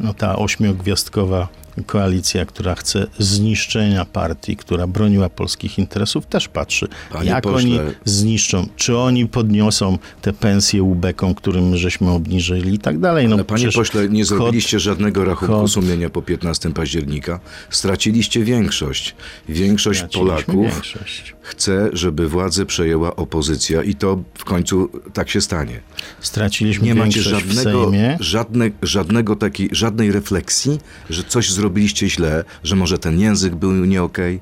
no, 0.00 0.14
ta 0.14 0.38
ośmiogwiazdkowa 0.38 1.59
koalicja, 1.86 2.46
która 2.46 2.74
chce 2.74 3.06
zniszczenia 3.18 4.04
partii, 4.04 4.56
która 4.56 4.86
broniła 4.86 5.28
polskich 5.28 5.78
interesów, 5.78 6.26
też 6.26 6.48
patrzy, 6.48 6.88
Panie 7.12 7.30
jak 7.30 7.44
pośle- 7.44 7.54
oni 7.56 7.78
zniszczą, 8.04 8.66
czy 8.76 8.96
oni 8.98 9.26
podniosą 9.28 9.98
te 10.22 10.32
pensje 10.32 10.82
ubekom, 10.82 11.34
którym 11.34 11.68
my 11.68 11.78
żeśmy 11.78 12.10
obniżyli 12.10 12.74
i 12.74 12.78
tak 12.78 12.98
dalej. 12.98 13.28
No, 13.28 13.34
Ale 13.34 13.44
panie 13.44 13.68
pośle, 13.72 14.08
nie 14.08 14.24
zrobiliście 14.24 14.80
żadnego 14.80 15.24
rachunku 15.24 15.54
kod- 15.54 15.70
sumienia 15.70 16.10
po 16.10 16.22
15 16.22 16.72
października. 16.72 17.40
Straciliście 17.70 18.44
większość. 18.44 19.14
Większość 19.48 20.04
Polaków 20.12 20.54
większość. 20.72 21.34
chce, 21.42 21.90
żeby 21.92 22.28
władzę 22.28 22.66
przejęła 22.66 23.16
opozycja 23.16 23.82
i 23.82 23.94
to 23.94 24.22
w 24.34 24.44
końcu 24.44 24.88
tak 25.12 25.30
się 25.30 25.40
stanie. 25.40 25.80
Straciliśmy 26.20 26.84
Nie 26.86 26.94
macie 26.94 27.12
większość 27.20 27.44
w 27.44 27.50
żadnego, 27.52 27.82
Sejmie. 27.90 28.16
żadne, 28.20 28.70
żadnego 28.82 29.36
takiej, 29.36 29.68
żadnej 29.72 30.12
refleksji, 30.12 30.78
że 31.10 31.24
coś 31.24 31.52
zrobiliście 31.52 31.59
źle, 32.08 32.44
że 32.64 32.76
może 32.76 32.98
ten 32.98 33.20
język 33.20 33.54
był 33.54 33.72
nie 33.72 34.02
okej. 34.02 34.40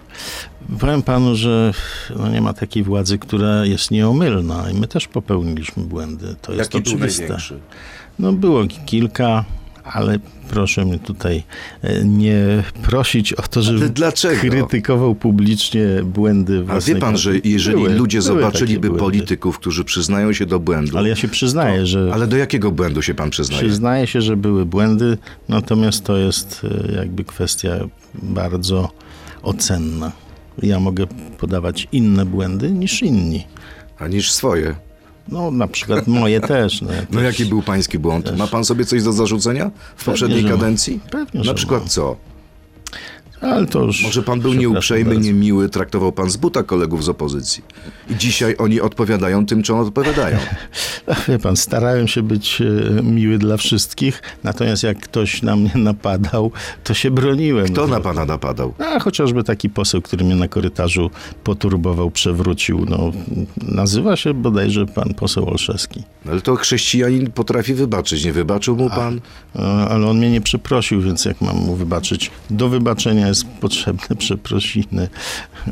Powiem 0.81 1.02
panu, 1.02 1.37
że 1.37 1.72
no 2.16 2.28
nie 2.28 2.40
ma 2.40 2.52
takiej 2.52 2.83
władzy, 2.83 3.18
która 3.18 3.64
jest 3.64 3.90
nieomylna 3.90 4.70
i 4.70 4.74
my 4.74 4.88
też 4.88 5.09
popełniliśmy 5.09 5.83
błędy. 5.85 6.37
To 6.42 6.52
jest 6.52 6.74
Jaki 6.74 6.85
był 6.85 6.94
oczywiste. 6.94 7.22
największy? 7.22 7.59
No 8.18 8.33
było 8.33 8.62
kilka, 8.87 9.44
ale 9.92 10.18
proszę 10.51 10.85
mnie 10.85 10.98
tutaj 10.98 11.42
e, 11.83 12.05
nie 12.05 12.62
prosić 12.83 13.33
o 13.33 13.42
to, 13.42 13.62
żebym 13.62 13.92
dlaczego? 13.92 14.40
krytykował 14.40 15.14
publicznie 15.14 15.87
błędy 16.05 16.59
A 16.61 16.62
własnej 16.72 16.94
wie 16.94 17.01
pan, 17.01 17.16
że 17.18 17.31
jeżeli 17.44 17.77
Były- 17.77 17.94
ludzie 17.94 18.18
były 18.22 18.40
zobaczyliby 18.40 18.90
polityków, 18.90 19.59
którzy 19.59 19.85
przyznają 19.85 20.33
się 20.33 20.46
do 20.46 20.61
błędu, 20.61 20.98
Ale 20.98 21.09
ja 21.09 21.16
się 21.16 21.29
przyznaję, 21.29 21.87
że 21.87 22.11
ale 22.14 22.27
do 22.27 22.37
jakiego 22.37 22.70
błędu 22.72 23.03
się 23.03 23.14
pan 23.14 23.31
przyznaje? 23.31 23.62
przyznaję 23.62 24.07
się, 24.07 24.20
że 24.22 24.37
były 24.37 24.66
błędy, 24.66 25.18
natomiast 25.48 26.05
to 26.05 26.16
jest 26.16 26.66
e, 26.88 26.92
jakby 26.96 27.24
kwestia 27.24 27.70
bardzo 28.14 28.90
ocenna. 29.42 30.12
Ja 30.62 30.81
mogę 30.81 31.07
podawać 31.38 31.88
inne 31.92 32.27
błędy 32.27 32.70
niż 32.72 33.03
inni. 33.03 33.44
A 33.98 34.09
niż 34.09 34.33
swoje. 34.33 34.74
No 35.29 35.51
na 35.51 35.69
przykład 35.69 36.07
moje 36.07 36.41
też. 36.41 36.83
No, 36.83 36.88
No 37.11 37.21
też- 37.21 37.25
jaki 37.25 37.45
był 37.45 37.62
pański 37.62 37.99
błąd? 37.99 38.38
Ma 38.38 38.47
pan 38.47 38.64
sobie 38.64 38.85
coś 38.85 39.03
do 39.03 39.12
zarzucenia 39.12 39.71
w 39.97 40.05
poprzedniej 40.05 40.45
kadencji? 40.45 41.01
Pewnie, 41.11 41.41
Na 41.45 41.55
przykład 41.55 41.83
co? 41.88 42.17
Ale 43.40 43.66
to 43.66 43.85
już... 43.85 44.03
Może 44.03 44.22
pan 44.22 44.40
był 44.40 44.55
nieuprzejmy, 44.55 45.11
bardzo. 45.14 45.27
niemiły, 45.27 45.68
traktował 45.68 46.12
pan 46.12 46.31
z 46.31 46.37
buta 46.37 46.62
kolegów 46.62 47.05
z 47.05 47.09
opozycji. 47.09 47.64
I 48.11 48.16
dzisiaj 48.16 48.55
oni 48.59 48.81
odpowiadają 48.81 49.46
tym, 49.46 49.62
czym 49.62 49.77
odpowiadają. 49.77 50.38
Wie 51.29 51.38
pan, 51.38 51.57
starałem 51.57 52.09
się 52.09 52.22
być 52.22 52.61
e, 52.61 53.03
miły 53.03 53.38
dla 53.38 53.57
wszystkich, 53.57 54.22
natomiast 54.44 54.83
jak 54.83 54.98
ktoś 55.01 55.42
na 55.42 55.57
mnie 55.57 55.70
napadał, 55.74 56.51
to 56.85 56.94
się 56.94 57.11
broniłem. 57.11 57.66
Kto 57.66 57.87
No, 57.87 57.94
na 57.94 58.01
pana 58.01 58.24
napadał? 58.24 58.74
A 58.79 59.01
chociażby 59.01 59.44
taki 59.44 59.70
poseł, 59.70 60.03
który 60.03 60.24
mnie 60.24 60.37
na 60.37 60.48
korytarzu 60.48 61.11
poturbował, 61.44 62.11
przewrócił. 62.11 62.87
No, 62.88 63.12
nazywa 63.62 64.16
się 64.16 64.35
bodajże 64.35 64.87
pan 64.87 65.14
poseł 65.14 65.48
Olszewski. 65.51 66.03
Ale 66.31 66.40
to 66.40 66.57
chrześcijanin 66.57 67.31
potrafi 67.31 67.74
wybaczyć. 67.74 68.24
Nie 68.24 68.33
wybaczył 68.33 68.77
mu 68.77 68.90
pan? 68.90 69.20
E, 69.57 69.61
Ale 69.62 70.07
on 70.07 70.18
mnie 70.18 70.31
nie 70.31 70.40
przeprosił, 70.40 71.01
więc 71.03 71.24
jak 71.24 71.40
mam 71.40 71.57
mu 71.57 71.74
wybaczyć? 71.77 72.31
Do 72.51 72.68
wybaczenia 72.68 73.28
jest 73.29 73.47
potrzebne 73.47 74.17
przeprosiny. 74.25 75.09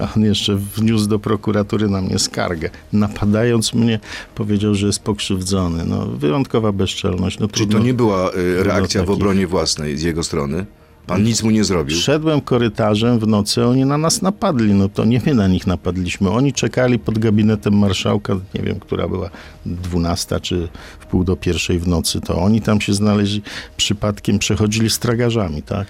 A 0.00 0.14
on 0.16 0.22
jeszcze 0.22 0.56
wniósł 0.56 1.06
do 1.06 1.18
prokuratury 1.18 1.88
na 1.88 2.02
mnie 2.02 2.18
skargę. 2.18 2.70
Napadając 2.92 3.74
mnie, 3.74 4.00
powiedział, 4.34 4.74
że 4.74 4.86
jest 4.86 5.02
pokrzywdzony. 5.02 5.84
No, 5.86 6.06
wyjątkowa 6.06 6.72
bezczelność. 6.72 7.38
No, 7.38 7.48
Czyli 7.48 7.68
to 7.68 7.78
nie 7.78 7.94
była 7.94 8.30
y, 8.30 8.62
reakcja 8.62 9.04
w 9.04 9.10
obronie 9.10 9.46
własnej 9.46 9.98
z 9.98 10.02
jego 10.02 10.24
strony? 10.24 10.66
Pan 11.06 11.22
nic 11.22 11.42
mu 11.42 11.50
nie 11.50 11.64
zrobił? 11.64 11.96
Szedłem 11.96 12.40
korytarzem 12.40 13.18
w 13.18 13.26
nocy, 13.26 13.64
oni 13.64 13.84
na 13.84 13.98
nas 13.98 14.22
napadli. 14.22 14.74
No 14.74 14.88
to 14.88 15.04
nie 15.04 15.20
my 15.26 15.34
na 15.34 15.48
nich 15.48 15.66
napadliśmy. 15.66 16.30
Oni 16.30 16.52
czekali 16.52 16.98
pod 16.98 17.18
gabinetem 17.18 17.78
marszałka, 17.78 18.36
nie 18.54 18.62
wiem, 18.62 18.80
która 18.80 19.08
była 19.08 19.30
12 19.66 20.40
czy 20.40 20.68
w 21.00 21.06
pół 21.06 21.24
do 21.24 21.36
pierwszej 21.36 21.78
w 21.78 21.88
nocy. 21.88 22.20
To 22.20 22.38
oni 22.38 22.60
tam 22.60 22.80
się 22.80 22.94
znaleźli, 22.94 23.42
przypadkiem 23.76 24.38
przechodzili 24.38 24.90
z 24.90 24.98
tragarzami, 24.98 25.62
tak? 25.62 25.86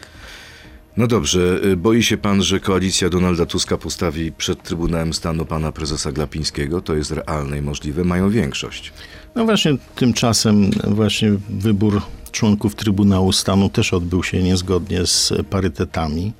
No 0.96 1.06
dobrze, 1.06 1.60
y, 1.64 1.76
boi 1.76 2.02
się 2.02 2.16
pan, 2.16 2.42
że 2.42 2.60
koalicja 2.60 3.08
Donalda 3.08 3.46
Tuska 3.46 3.76
postawi 3.76 4.32
przed 4.32 4.62
Trybunałem 4.62 5.12
Stanu 5.12 5.46
pana 5.46 5.72
prezesa 5.72 6.12
Glapińskiego? 6.12 6.80
To 6.80 6.94
jest 6.94 7.10
realne 7.10 7.58
i 7.58 7.62
możliwe. 7.62 8.04
Mają 8.04 8.30
większość. 8.30 8.92
No 9.34 9.44
właśnie 9.44 9.72
tymczasem 9.94 10.70
właśnie 10.84 11.32
wybór 11.50 12.02
członków 12.32 12.74
Trybunału 12.74 13.32
Stanu 13.32 13.68
też 13.68 13.94
odbył 13.94 14.22
się 14.22 14.42
niezgodnie 14.42 15.06
z 15.06 15.32
parytetami, 15.50 16.32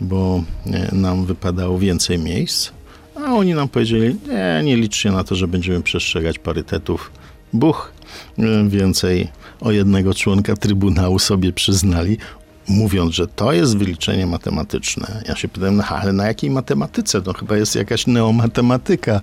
bo 0.00 0.44
e, 0.66 0.94
nam 0.94 1.26
wypadało 1.26 1.78
więcej 1.78 2.18
miejsc, 2.18 2.70
a 3.16 3.34
oni 3.34 3.54
nam 3.54 3.68
powiedzieli, 3.68 4.16
nie, 4.28 4.60
nie 4.64 4.76
liczcie 4.76 5.12
na 5.12 5.24
to, 5.24 5.34
że 5.34 5.48
będziemy 5.48 5.82
przestrzegać 5.82 6.38
parytetów. 6.38 7.10
Buch, 7.52 7.92
e, 8.38 8.68
więcej 8.68 9.28
o 9.60 9.72
jednego 9.72 10.14
członka 10.14 10.56
Trybunału 10.56 11.18
sobie 11.18 11.52
przyznali, 11.52 12.18
mówiąc, 12.68 13.14
że 13.14 13.26
to 13.26 13.52
jest 13.52 13.76
wyliczenie 13.76 14.26
matematyczne. 14.26 15.22
Ja 15.28 15.36
się 15.36 15.48
pytałem, 15.48 15.76
no 15.76 15.84
ale 15.84 16.12
na 16.12 16.26
jakiej 16.26 16.50
matematyce? 16.50 17.22
To 17.22 17.32
chyba 17.32 17.56
jest 17.56 17.74
jakaś 17.76 18.06
neomatematyka, 18.06 19.20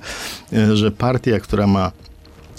e, 0.54 0.76
że 0.76 0.92
partia, 0.92 1.40
która 1.40 1.68
ma 1.68 1.92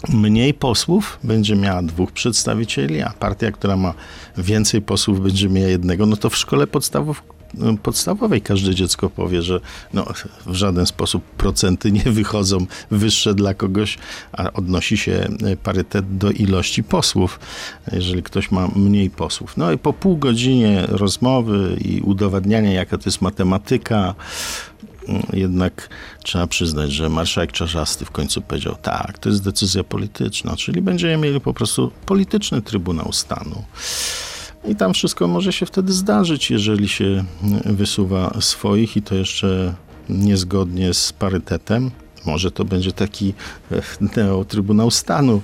mniej 0.09 0.55
posłów 0.55 1.19
będzie 1.25 1.57
miała 1.57 1.83
dwóch 1.83 2.13
przedstawicieli, 2.13 3.03
a 3.03 3.13
partia, 3.19 3.53
która 3.53 3.77
ma 3.77 3.95
więcej 4.37 4.83
posłów 4.83 5.23
będzie 5.23 5.49
miała 5.49 5.69
jednego, 5.69 6.07
no 6.07 6.17
to 6.17 6.31
w 6.31 6.37
szkole 6.37 6.67
podstawow, 6.67 7.23
podstawowej 7.83 8.41
każde 8.41 8.75
dziecko 8.75 9.11
powie, 9.11 9.43
że 9.43 9.61
no, 9.95 10.07
w 10.47 10.55
żaden 10.55 10.87
sposób 10.87 11.25
procenty 11.25 11.93
nie 11.93 12.13
wychodzą 12.13 12.67
wyższe 12.91 13.35
dla 13.35 13.55
kogoś, 13.55 13.99
a 14.33 14.53
odnosi 14.53 14.97
się 14.97 15.13
e, 15.13 15.57
parytet 15.57 16.17
do 16.17 16.31
ilości 16.31 16.83
posłów, 16.83 17.41
jeżeli 17.93 18.23
ktoś 18.23 18.51
ma 18.51 18.69
mniej 18.77 19.11
posłów. 19.11 19.57
No 19.57 19.73
i 19.73 19.79
po 19.79 19.93
pół 19.93 20.17
godzinie 20.17 20.87
rozmowy 20.89 21.77
i 21.85 22.01
udowadniania, 22.01 22.73
jaka 22.73 22.99
to 22.99 23.05
jest 23.07 23.23
matematyka, 23.23 24.15
jednak 25.33 25.89
trzeba 26.23 26.47
przyznać, 26.47 26.93
że 26.93 27.09
marszałek 27.09 27.53
Czarzasty 27.53 28.05
w 28.05 28.11
końcu 28.11 28.43
powiedział, 28.43 28.77
tak, 28.83 29.19
to 29.19 29.29
jest 29.29 29.45
decyzja 29.45 29.85
polityczna, 29.85 30.57
czyli 30.57 30.83
będziemy 30.83 31.17
mieli 31.17 31.41
po 31.41 31.55
prostu 31.55 31.93
polityczny 32.07 32.63
Trybunał 32.63 33.13
Stanu. 33.13 33.65
I 34.65 34.77
tam 34.77 34.95
wszystko 34.95 35.29
może 35.29 35.53
się 35.53 35.67
wtedy 35.67 35.93
zdarzyć, 35.93 36.51
jeżeli 36.51 36.89
się 36.89 37.25
wysuwa 37.65 38.41
swoich 38.41 38.97
i 38.97 39.03
to 39.03 39.15
jeszcze 39.15 39.75
niezgodnie 40.09 40.95
z 40.95 41.13
parytetem. 41.13 41.91
Może 42.27 42.51
to 42.51 42.65
będzie 42.65 42.93
taki 42.93 43.35
e, 43.73 43.83
neotrybunał 44.17 44.91
stanu, 44.91 45.43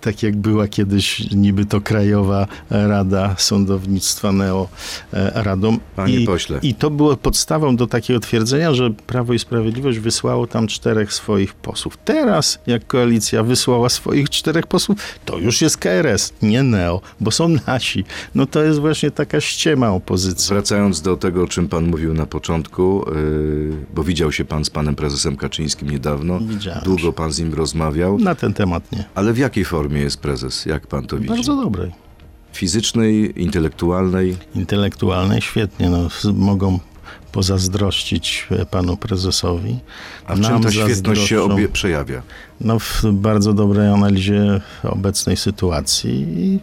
tak 0.00 0.22
jak 0.22 0.36
była 0.36 0.68
kiedyś 0.68 1.30
niby 1.30 1.64
to 1.64 1.80
Krajowa 1.80 2.46
Rada 2.70 3.34
Sądownictwa 3.38 4.32
Neo 4.32 4.68
e. 5.12 5.54
Panie 5.96 6.20
I, 6.20 6.26
pośle. 6.26 6.58
I 6.62 6.74
to 6.74 6.90
było 6.90 7.16
podstawą 7.16 7.76
do 7.76 7.86
takiego 7.86 8.20
twierdzenia, 8.20 8.74
że 8.74 8.90
Prawo 8.90 9.32
i 9.32 9.38
Sprawiedliwość 9.38 9.98
wysłało 9.98 10.46
tam 10.46 10.66
czterech 10.66 11.12
swoich 11.12 11.54
posłów. 11.54 11.96
Teraz, 12.04 12.58
jak 12.66 12.86
koalicja 12.86 13.42
wysłała 13.42 13.88
swoich 13.88 14.30
czterech 14.30 14.66
posłów, 14.66 14.98
to 15.24 15.38
już 15.38 15.62
jest 15.62 15.76
KRS, 15.76 16.32
nie 16.42 16.62
Neo, 16.62 17.00
bo 17.20 17.30
są 17.30 17.48
nasi. 17.66 18.04
No 18.34 18.46
to 18.46 18.62
jest 18.62 18.80
właśnie 18.80 19.10
taka 19.10 19.40
ściema 19.40 19.90
opozycji. 19.90 20.48
Wracając 20.48 21.00
do 21.00 21.16
tego, 21.16 21.42
o 21.42 21.48
czym 21.48 21.68
pan 21.68 21.86
mówił 21.86 22.14
na 22.14 22.26
początku, 22.26 23.04
yy, 23.14 23.76
bo 23.94 24.04
widział 24.04 24.32
się 24.32 24.44
pan 24.44 24.64
z 24.64 24.70
panem 24.70 24.94
prezesem 24.94 25.36
Kaczyńskim 25.36 25.90
niedawno. 25.94 26.40
Widziałem 26.40 26.84
Długo 26.84 27.12
pan 27.12 27.32
z 27.32 27.38
nim 27.38 27.54
rozmawiał. 27.54 28.18
Na 28.18 28.34
ten 28.34 28.52
temat 28.54 28.92
nie. 28.92 29.04
Ale 29.14 29.32
w 29.32 29.38
jakiej 29.38 29.64
formie 29.64 30.00
jest 30.00 30.20
prezes? 30.20 30.66
Jak 30.66 30.86
pan 30.86 31.06
to 31.06 31.16
widzi? 31.16 31.28
Bardzo 31.28 31.56
dobrej. 31.56 31.92
Fizycznej, 32.52 33.42
intelektualnej? 33.42 34.36
Intelektualnej, 34.54 35.40
świetnie. 35.40 35.90
No, 35.90 36.08
mogą 36.34 36.78
pozazdrościć 37.32 38.46
e, 38.50 38.66
panu 38.66 38.96
prezesowi. 38.96 39.78
A 40.26 40.34
w 40.34 40.40
czym 40.40 40.62
ta 40.62 40.72
świetność 40.72 41.22
się 41.26 41.42
obie 41.42 41.68
przejawia? 41.68 42.22
No, 42.60 42.78
w 42.78 43.02
bardzo 43.12 43.52
dobrej 43.52 43.88
analizie 43.88 44.60
obecnej 44.82 45.36
sytuacji 45.36 46.26
i 46.38 46.60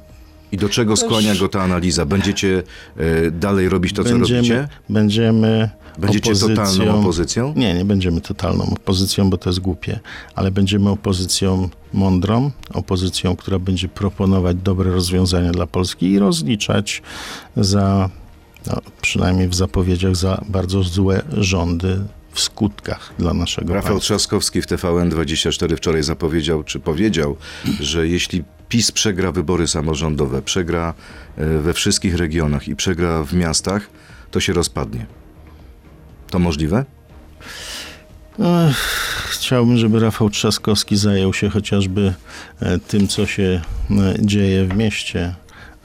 I 0.51 0.57
do 0.57 0.69
czego 0.69 0.95
skłania 0.95 1.35
go 1.35 1.47
ta 1.49 1.61
analiza? 1.61 2.05
Będziecie 2.05 2.63
e, 2.97 3.31
dalej 3.31 3.69
robić 3.69 3.93
to, 3.93 4.03
co 4.03 4.11
robicie? 4.11 4.33
będziemy, 4.33 4.67
będziemy 4.89 5.69
Będziecie 5.97 6.31
opozycją, 6.31 6.55
totalną 6.55 6.99
opozycją? 6.99 7.53
Nie, 7.55 7.73
nie 7.73 7.85
będziemy 7.85 8.21
totalną 8.21 8.69
opozycją, 8.73 9.29
bo 9.29 9.37
to 9.37 9.49
jest 9.49 9.59
głupie, 9.59 9.99
ale 10.35 10.51
będziemy 10.51 10.89
opozycją 10.89 11.69
mądrą, 11.93 12.51
opozycją, 12.73 13.35
która 13.35 13.59
będzie 13.59 13.87
proponować 13.87 14.57
dobre 14.57 14.91
rozwiązania 14.91 15.51
dla 15.51 15.67
Polski 15.67 16.11
i 16.11 16.19
rozliczać 16.19 17.01
za, 17.55 18.09
no, 18.67 18.77
przynajmniej 19.01 19.47
w 19.47 19.55
zapowiedziach, 19.55 20.15
za 20.15 20.41
bardzo 20.49 20.83
złe 20.83 21.21
rządy 21.37 21.99
w 22.31 22.39
skutkach 22.39 23.13
dla 23.19 23.33
naszego 23.33 23.73
Rafał 23.73 23.91
państwa. 23.91 24.05
Trzaskowski 24.05 24.61
w 24.61 24.67
TVN24 24.67 25.77
wczoraj 25.77 26.03
zapowiedział, 26.03 26.63
czy 26.63 26.79
powiedział, 26.79 27.37
że 27.79 28.07
jeśli 28.07 28.43
PiS 28.69 28.91
przegra 28.91 29.31
wybory 29.31 29.67
samorządowe, 29.67 30.41
przegra 30.41 30.93
e, 31.37 31.57
we 31.57 31.73
wszystkich 31.73 32.15
regionach 32.15 32.67
i 32.67 32.75
przegra 32.75 33.23
w 33.23 33.33
miastach, 33.33 33.89
to 34.31 34.39
się 34.39 34.53
rozpadnie. 34.53 35.05
To 36.31 36.39
możliwe? 36.39 36.85
Ech, 38.39 39.11
Chciałbym, 39.41 39.77
żeby 39.77 39.99
Rafał 39.99 40.29
Trzaskowski 40.29 40.97
zajął 40.97 41.33
się 41.33 41.49
chociażby 41.49 42.13
e, 42.59 42.79
tym, 42.79 43.07
co 43.07 43.25
się 43.25 43.61
e, 43.91 44.15
dzieje 44.19 44.65
w 44.65 44.75
mieście, 44.75 45.35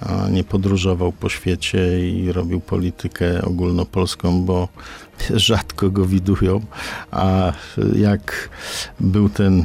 a 0.01 0.29
nie 0.29 0.45
podróżował 0.45 1.13
po 1.13 1.29
świecie 1.29 2.11
i 2.11 2.33
robił 2.33 2.61
politykę 2.61 3.43
ogólnopolską, 3.43 4.43
bo 4.43 4.69
rzadko 5.49 5.91
go 5.91 6.07
widują. 6.07 6.61
A 7.11 7.53
jak 7.97 8.49
był 9.01 9.29
ten 9.29 9.65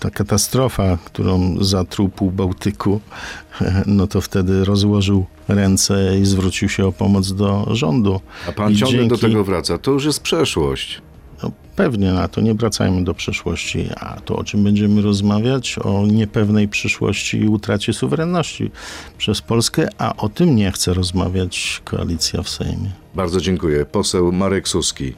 ta 0.00 0.10
katastrofa, 0.10 0.98
którą 1.04 1.56
zatruł 1.64 2.08
pół 2.08 2.30
Bałtyku, 2.30 3.00
no 3.86 4.06
to 4.06 4.20
wtedy 4.20 4.64
rozłożył 4.64 5.26
ręce 5.48 6.18
i 6.18 6.24
zwrócił 6.24 6.68
się 6.68 6.86
o 6.86 6.92
pomoc 6.92 7.32
do 7.32 7.66
rządu. 7.70 8.20
A 8.48 8.52
pan 8.52 8.72
I 8.72 8.76
ciągle 8.76 8.98
do 9.06 9.16
dzięki- 9.16 9.20
tego 9.20 9.44
wraca. 9.44 9.78
To 9.78 9.90
już 9.90 10.04
jest 10.04 10.20
przeszłość. 10.20 11.02
no, 11.42 11.50
pewnie 11.76 12.12
na 12.12 12.28
to, 12.28 12.40
nie 12.40 12.54
wracajmy 12.54 13.04
do 13.04 13.14
przeszłości. 13.14 13.88
A 14.00 14.20
to 14.20 14.36
o 14.36 14.44
czym 14.44 14.64
będziemy 14.64 15.02
rozmawiać? 15.02 15.78
O 15.78 16.06
niepewnej 16.06 16.68
przyszłości 16.68 17.36
i 17.38 17.48
utracie 17.48 17.92
suwerenności 17.92 18.70
przez 19.18 19.40
Polskę, 19.42 19.88
a 19.98 20.16
o 20.16 20.28
tym 20.28 20.56
nie 20.56 20.72
chce 20.72 20.94
rozmawiać 20.94 21.82
koalicja 21.84 22.42
w 22.42 22.48
Sejmie. 22.48 22.90
Bardzo 23.14 23.40
dziękuję. 23.40 23.84
Poseł 23.84 24.32
Marek 24.32 24.68
Suski, 24.68 25.14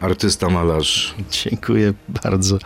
artysta, 0.00 0.48
malarz. 0.48 1.14
Dziękuję 1.30 1.92
bardzo. 2.08 2.58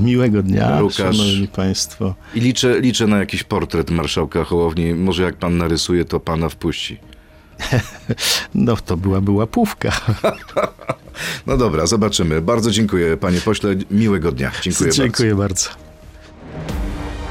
Miłego 0.00 0.42
dnia, 0.42 0.80
szanowni 0.90 1.48
państwo. 1.56 2.14
I 2.34 2.40
liczę, 2.40 2.80
liczę 2.80 3.06
na 3.06 3.18
jakiś 3.18 3.42
portret 3.42 3.90
marszałka 3.90 4.44
Hołowni. 4.44 4.94
Może 4.94 5.22
jak 5.22 5.36
pan 5.36 5.56
narysuje, 5.58 6.04
to 6.04 6.20
pana 6.20 6.48
wpuści. 6.48 6.98
No 8.54 8.76
to 8.76 8.96
byłaby 8.96 9.30
łapówka. 9.30 9.92
No 11.46 11.56
dobra, 11.56 11.86
zobaczymy. 11.86 12.42
Bardzo 12.42 12.70
dziękuję, 12.70 13.16
panie 13.16 13.40
pośle. 13.40 13.74
Miłego 13.90 14.32
dnia. 14.32 14.52
Dziękuję, 14.62 14.88
bardzo. 14.88 15.02
Dziękuję 15.02 15.34
bardzo. 15.34 15.70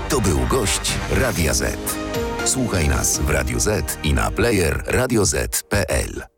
To 0.09 0.21
był 0.21 0.39
gość 0.49 0.93
Radia 1.11 1.53
Z. 1.53 1.77
Słuchaj 2.45 2.87
nas 2.87 3.19
w 3.19 3.29
Radio 3.29 3.59
Z 3.59 3.97
i 4.03 4.13
na 4.13 4.31
player 4.31 4.83
radioz.pl. 4.87 6.32